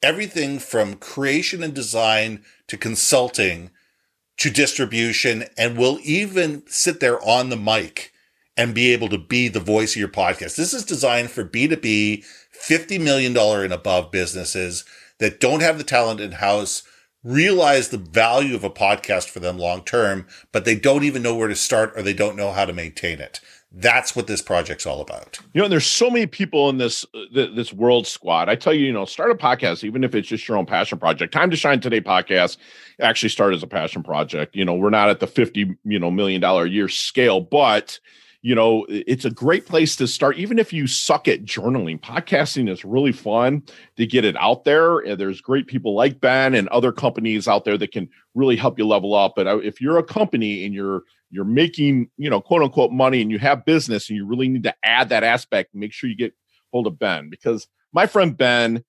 Everything 0.01 0.59
from 0.59 0.95
creation 0.95 1.61
and 1.61 1.73
design 1.73 2.43
to 2.67 2.77
consulting 2.77 3.69
to 4.37 4.49
distribution, 4.49 5.45
and 5.57 5.77
we'll 5.77 5.99
even 6.03 6.63
sit 6.67 6.99
there 6.99 7.21
on 7.21 7.49
the 7.49 7.57
mic 7.57 8.13
and 8.57 8.73
be 8.73 8.91
able 8.93 9.09
to 9.09 9.17
be 9.17 9.47
the 9.47 9.59
voice 9.59 9.95
of 9.95 9.99
your 9.99 10.09
podcast. 10.09 10.55
This 10.55 10.73
is 10.73 10.85
designed 10.85 11.29
for 11.31 11.45
B2B, 11.45 12.25
$50 12.67 13.01
million 13.01 13.37
and 13.37 13.73
above 13.73 14.11
businesses 14.11 14.85
that 15.19 15.39
don't 15.39 15.61
have 15.61 15.77
the 15.77 15.83
talent 15.83 16.19
in 16.19 16.33
house 16.33 16.83
realize 17.23 17.89
the 17.89 17.97
value 17.97 18.55
of 18.55 18.63
a 18.63 18.69
podcast 18.69 19.29
for 19.29 19.39
them 19.39 19.57
long 19.57 19.83
term, 19.83 20.25
but 20.51 20.65
they 20.65 20.75
don't 20.75 21.03
even 21.03 21.21
know 21.21 21.35
where 21.35 21.47
to 21.47 21.55
start 21.55 21.93
or 21.95 22.01
they 22.01 22.13
don't 22.13 22.35
know 22.35 22.51
how 22.51 22.65
to 22.65 22.73
maintain 22.73 23.19
it. 23.19 23.39
That's 23.71 24.15
what 24.15 24.25
this 24.25 24.41
project's 24.41 24.87
all 24.87 24.99
about. 24.99 25.37
You 25.53 25.59
know, 25.59 25.65
and 25.65 25.71
there's 25.71 25.85
so 25.85 26.09
many 26.09 26.25
people 26.25 26.69
in 26.69 26.79
this 26.79 27.05
uh, 27.13 27.25
this 27.33 27.71
world 27.71 28.07
squad. 28.07 28.49
I 28.49 28.55
tell 28.55 28.73
you, 28.73 28.87
you 28.87 28.93
know, 28.93 29.05
start 29.05 29.29
a 29.29 29.35
podcast, 29.35 29.83
even 29.83 30.03
if 30.03 30.15
it's 30.15 30.27
just 30.27 30.47
your 30.47 30.57
own 30.57 30.65
passion 30.65 30.97
project. 30.97 31.33
Time 31.33 31.51
to 31.51 31.55
Shine 31.55 31.79
Today 31.79 32.01
podcast 32.01 32.57
actually 32.99 33.29
started 33.29 33.57
as 33.57 33.63
a 33.63 33.67
passion 33.67 34.01
project. 34.01 34.55
You 34.55 34.65
know, 34.65 34.73
we're 34.73 34.89
not 34.89 35.09
at 35.09 35.19
the 35.19 35.27
50, 35.27 35.77
you 35.83 35.99
know, 35.99 36.09
million 36.09 36.41
dollar 36.41 36.65
a 36.65 36.69
year 36.69 36.87
scale, 36.87 37.41
but 37.41 37.99
you 38.41 38.55
know, 38.55 38.85
it's 38.87 39.25
a 39.25 39.29
great 39.29 39.65
place 39.65 39.97
to 39.97 40.07
start. 40.07 40.37
Even 40.37 40.59
if 40.59 40.71
you 40.71 40.87
suck 40.87 41.27
at 41.27 41.43
journaling, 41.43 41.99
podcasting 41.99 42.69
is 42.69 42.85
really 42.85 43.11
fun 43.11 43.63
to 43.97 44.07
get 44.07 44.23
it 44.23 44.37
out 44.37 44.63
there. 44.63 44.99
And 44.99 45.19
There's 45.19 45.41
great 45.41 45.67
people 45.67 45.93
like 45.93 46.21
Ben 46.21 46.55
and 46.55 46.69
other 46.69 46.93
companies 46.93 47.49
out 47.49 47.65
there 47.65 47.77
that 47.77 47.91
can 47.91 48.09
really 48.35 48.55
help 48.55 48.79
you 48.79 48.87
level 48.87 49.13
up. 49.13 49.33
But 49.35 49.47
uh, 49.47 49.57
if 49.57 49.81
you're 49.81 49.97
a 49.97 50.03
company 50.03 50.65
and 50.65 50.73
you're 50.73 51.03
you're 51.31 51.45
making, 51.45 52.09
you 52.17 52.29
know, 52.29 52.41
quote 52.41 52.63
unquote 52.63 52.91
money 52.91 53.21
and 53.21 53.29
you 53.29 53.39
have 53.39 53.65
business 53.65 54.09
and 54.09 54.15
you 54.15 54.25
really 54.25 54.47
need 54.47 54.63
to 54.63 54.75
add 54.83 55.09
that 55.09 55.23
aspect, 55.23 55.75
make 55.75 55.91
sure 55.91 56.09
you 56.09 56.15
get 56.15 56.33
hold 56.71 56.87
of 56.87 56.97
Ben 56.97 57.29
because 57.29 57.67
my 57.91 58.07
friend 58.07 58.37
Ben, 58.37 58.83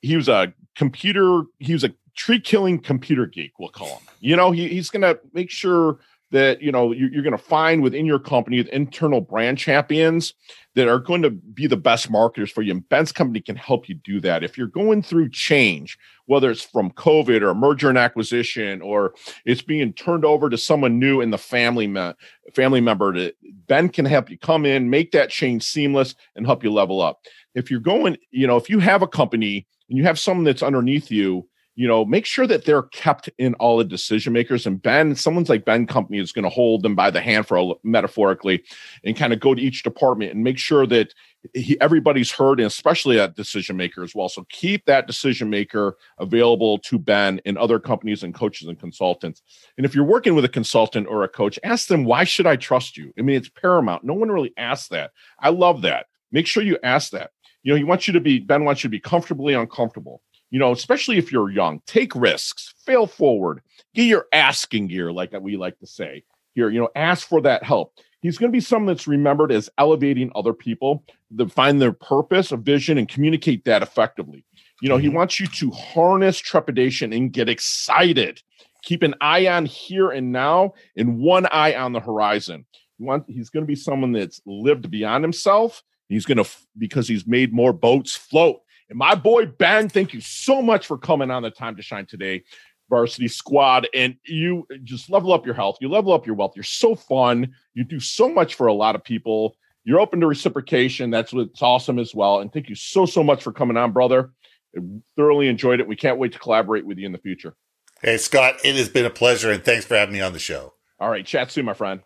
he 0.00 0.16
was 0.16 0.28
a 0.28 0.52
computer, 0.74 1.42
he 1.60 1.72
was 1.72 1.84
a 1.84 1.94
tree 2.16 2.40
killing 2.40 2.78
computer 2.78 3.26
geek, 3.26 3.52
we'll 3.58 3.68
call 3.68 3.88
him. 3.88 4.08
You 4.20 4.36
know, 4.36 4.50
he, 4.50 4.68
he's 4.68 4.90
to 4.90 5.20
make 5.32 5.50
sure 5.50 5.98
that 6.32 6.60
you 6.62 6.72
know 6.72 6.92
you're, 6.92 7.22
going 7.22 7.36
to 7.36 7.38
find 7.38 7.82
within 7.82 8.04
your 8.04 8.18
company 8.18 8.60
the 8.60 8.74
internal 8.74 9.20
brand 9.20 9.58
champions 9.58 10.34
that 10.74 10.88
are 10.88 10.98
going 10.98 11.22
to 11.22 11.30
be 11.30 11.66
the 11.66 11.76
best 11.76 12.10
marketers 12.10 12.50
for 12.50 12.62
you. 12.62 12.72
And 12.72 12.88
ben's 12.88 13.12
company 13.12 13.40
can 13.40 13.56
help 13.56 13.88
you 13.88 13.94
do 13.94 14.18
that. 14.20 14.42
If 14.42 14.56
you're 14.56 14.66
going 14.66 15.02
through 15.02 15.30
change 15.30 15.98
whether 16.26 16.50
it's 16.50 16.62
from 16.62 16.90
covid 16.92 17.42
or 17.42 17.52
merger 17.52 17.88
and 17.88 17.98
acquisition 17.98 18.80
or 18.80 19.12
it's 19.44 19.60
being 19.60 19.92
turned 19.92 20.24
over 20.24 20.48
to 20.48 20.56
someone 20.56 20.98
new 20.98 21.20
in 21.20 21.30
the 21.30 21.38
family 21.38 21.86
me- 21.86 22.12
family 22.54 22.80
member 22.80 23.12
to, 23.12 23.34
ben 23.66 23.88
can 23.88 24.04
help 24.04 24.30
you 24.30 24.38
come 24.38 24.64
in 24.64 24.88
make 24.88 25.12
that 25.12 25.30
change 25.30 25.62
seamless 25.62 26.14
and 26.36 26.46
help 26.46 26.64
you 26.64 26.72
level 26.72 27.00
up. 27.00 27.20
If 27.54 27.70
you're 27.70 27.80
going 27.80 28.16
you 28.30 28.46
know 28.46 28.56
if 28.56 28.70
you 28.70 28.78
have 28.78 29.02
a 29.02 29.08
company 29.08 29.66
and 29.88 29.98
you 29.98 30.04
have 30.04 30.18
someone 30.18 30.44
that's 30.44 30.62
underneath 30.62 31.10
you 31.10 31.46
you 31.74 31.88
know, 31.88 32.04
make 32.04 32.26
sure 32.26 32.46
that 32.46 32.64
they're 32.64 32.82
kept 32.82 33.30
in 33.38 33.54
all 33.54 33.78
the 33.78 33.84
decision 33.84 34.32
makers. 34.32 34.66
And 34.66 34.80
Ben, 34.80 35.16
someone's 35.16 35.48
like 35.48 35.64
Ben 35.64 35.86
Company 35.86 36.18
is 36.18 36.32
going 36.32 36.42
to 36.42 36.50
hold 36.50 36.82
them 36.82 36.94
by 36.94 37.10
the 37.10 37.20
hand 37.20 37.46
for 37.46 37.56
a, 37.56 37.72
metaphorically 37.82 38.62
and 39.04 39.16
kind 39.16 39.32
of 39.32 39.40
go 39.40 39.54
to 39.54 39.62
each 39.62 39.82
department 39.82 40.32
and 40.32 40.44
make 40.44 40.58
sure 40.58 40.86
that 40.86 41.14
he, 41.54 41.80
everybody's 41.80 42.30
heard, 42.30 42.60
and 42.60 42.66
especially 42.66 43.16
that 43.16 43.36
decision 43.36 43.76
maker 43.76 44.02
as 44.02 44.14
well. 44.14 44.28
So 44.28 44.44
keep 44.50 44.84
that 44.84 45.06
decision 45.06 45.48
maker 45.48 45.96
available 46.18 46.78
to 46.80 46.98
Ben 46.98 47.40
and 47.46 47.56
other 47.56 47.78
companies 47.78 48.22
and 48.22 48.34
coaches 48.34 48.68
and 48.68 48.78
consultants. 48.78 49.42
And 49.76 49.86
if 49.86 49.94
you're 49.94 50.04
working 50.04 50.34
with 50.34 50.44
a 50.44 50.50
consultant 50.50 51.06
or 51.08 51.24
a 51.24 51.28
coach, 51.28 51.58
ask 51.64 51.88
them, 51.88 52.04
why 52.04 52.24
should 52.24 52.46
I 52.46 52.56
trust 52.56 52.96
you? 52.96 53.12
I 53.18 53.22
mean, 53.22 53.36
it's 53.36 53.48
paramount. 53.48 54.04
No 54.04 54.14
one 54.14 54.30
really 54.30 54.52
asks 54.56 54.88
that. 54.88 55.10
I 55.40 55.48
love 55.48 55.82
that. 55.82 56.06
Make 56.30 56.46
sure 56.46 56.62
you 56.62 56.78
ask 56.82 57.10
that. 57.12 57.30
You 57.62 57.72
know, 57.72 57.78
he 57.78 57.84
wants 57.84 58.06
you 58.06 58.12
to 58.12 58.20
be, 58.20 58.40
Ben 58.40 58.64
wants 58.64 58.84
you 58.84 58.88
to 58.88 58.92
be 58.92 59.00
comfortably 59.00 59.54
uncomfortable 59.54 60.20
you 60.52 60.60
know, 60.60 60.70
especially 60.70 61.18
if 61.18 61.32
you're 61.32 61.50
young, 61.50 61.80
take 61.86 62.14
risks, 62.14 62.74
fail 62.86 63.08
forward, 63.08 63.62
get 63.94 64.04
your 64.04 64.26
asking 64.32 64.86
gear, 64.86 65.10
like 65.10 65.32
we 65.40 65.56
like 65.56 65.78
to 65.80 65.86
say 65.86 66.22
here, 66.54 66.68
you 66.68 66.78
know, 66.78 66.90
ask 66.94 67.26
for 67.26 67.40
that 67.40 67.64
help. 67.64 67.94
He's 68.20 68.38
going 68.38 68.52
to 68.52 68.56
be 68.56 68.60
someone 68.60 68.94
that's 68.94 69.08
remembered 69.08 69.50
as 69.50 69.68
elevating 69.78 70.30
other 70.34 70.52
people, 70.52 71.04
to 71.36 71.48
find 71.48 71.80
their 71.80 71.92
purpose, 71.92 72.52
a 72.52 72.56
vision, 72.56 72.98
and 72.98 73.08
communicate 73.08 73.64
that 73.64 73.82
effectively. 73.82 74.44
You 74.82 74.88
know, 74.88 74.98
he 74.98 75.08
mm-hmm. 75.08 75.16
wants 75.16 75.40
you 75.40 75.46
to 75.46 75.70
harness 75.70 76.38
trepidation 76.38 77.12
and 77.12 77.32
get 77.32 77.48
excited. 77.48 78.42
Keep 78.82 79.02
an 79.02 79.14
eye 79.20 79.46
on 79.46 79.64
here 79.64 80.10
and 80.10 80.32
now 80.32 80.74
and 80.96 81.18
one 81.18 81.46
eye 81.46 81.74
on 81.74 81.92
the 81.92 82.00
horizon. 82.00 82.66
He 82.98 83.04
want, 83.04 83.24
he's 83.26 83.48
going 83.48 83.64
to 83.64 83.68
be 83.68 83.76
someone 83.76 84.12
that's 84.12 84.42
lived 84.44 84.90
beyond 84.90 85.24
himself. 85.24 85.82
He's 86.08 86.26
going 86.26 86.44
to, 86.44 86.48
because 86.76 87.08
he's 87.08 87.26
made 87.26 87.54
more 87.54 87.72
boats 87.72 88.14
float. 88.14 88.60
And 88.92 88.98
my 88.98 89.14
boy 89.14 89.46
Ben, 89.46 89.88
thank 89.88 90.12
you 90.12 90.20
so 90.20 90.60
much 90.60 90.86
for 90.86 90.98
coming 90.98 91.30
on 91.30 91.42
the 91.42 91.50
Time 91.50 91.76
to 91.76 91.82
Shine 91.82 92.04
today, 92.04 92.44
varsity 92.90 93.26
squad. 93.26 93.88
And 93.94 94.16
you 94.26 94.68
just 94.84 95.08
level 95.08 95.32
up 95.32 95.46
your 95.46 95.54
health, 95.54 95.78
you 95.80 95.88
level 95.88 96.12
up 96.12 96.26
your 96.26 96.34
wealth. 96.34 96.52
You're 96.54 96.62
so 96.62 96.94
fun. 96.94 97.54
You 97.72 97.84
do 97.84 97.98
so 97.98 98.28
much 98.28 98.54
for 98.54 98.66
a 98.66 98.72
lot 98.74 98.94
of 98.94 99.02
people. 99.02 99.56
You're 99.84 99.98
open 99.98 100.20
to 100.20 100.26
reciprocation. 100.26 101.10
That's 101.10 101.32
what's 101.32 101.62
awesome 101.62 101.98
as 101.98 102.14
well. 102.14 102.40
And 102.40 102.52
thank 102.52 102.68
you 102.68 102.74
so, 102.74 103.06
so 103.06 103.24
much 103.24 103.42
for 103.42 103.50
coming 103.50 103.78
on, 103.78 103.92
brother. 103.92 104.30
I 104.76 104.80
thoroughly 105.16 105.48
enjoyed 105.48 105.80
it. 105.80 105.88
We 105.88 105.96
can't 105.96 106.18
wait 106.18 106.32
to 106.32 106.38
collaborate 106.38 106.84
with 106.84 106.98
you 106.98 107.06
in 107.06 107.12
the 107.12 107.18
future. 107.18 107.54
Hey, 108.02 108.18
Scott, 108.18 108.56
it 108.62 108.76
has 108.76 108.90
been 108.90 109.06
a 109.06 109.10
pleasure. 109.10 109.50
And 109.50 109.64
thanks 109.64 109.86
for 109.86 109.96
having 109.96 110.12
me 110.12 110.20
on 110.20 110.34
the 110.34 110.38
show. 110.38 110.74
All 111.00 111.08
right. 111.08 111.24
Chat 111.24 111.50
soon, 111.50 111.64
my 111.64 111.72
friend. 111.72 112.02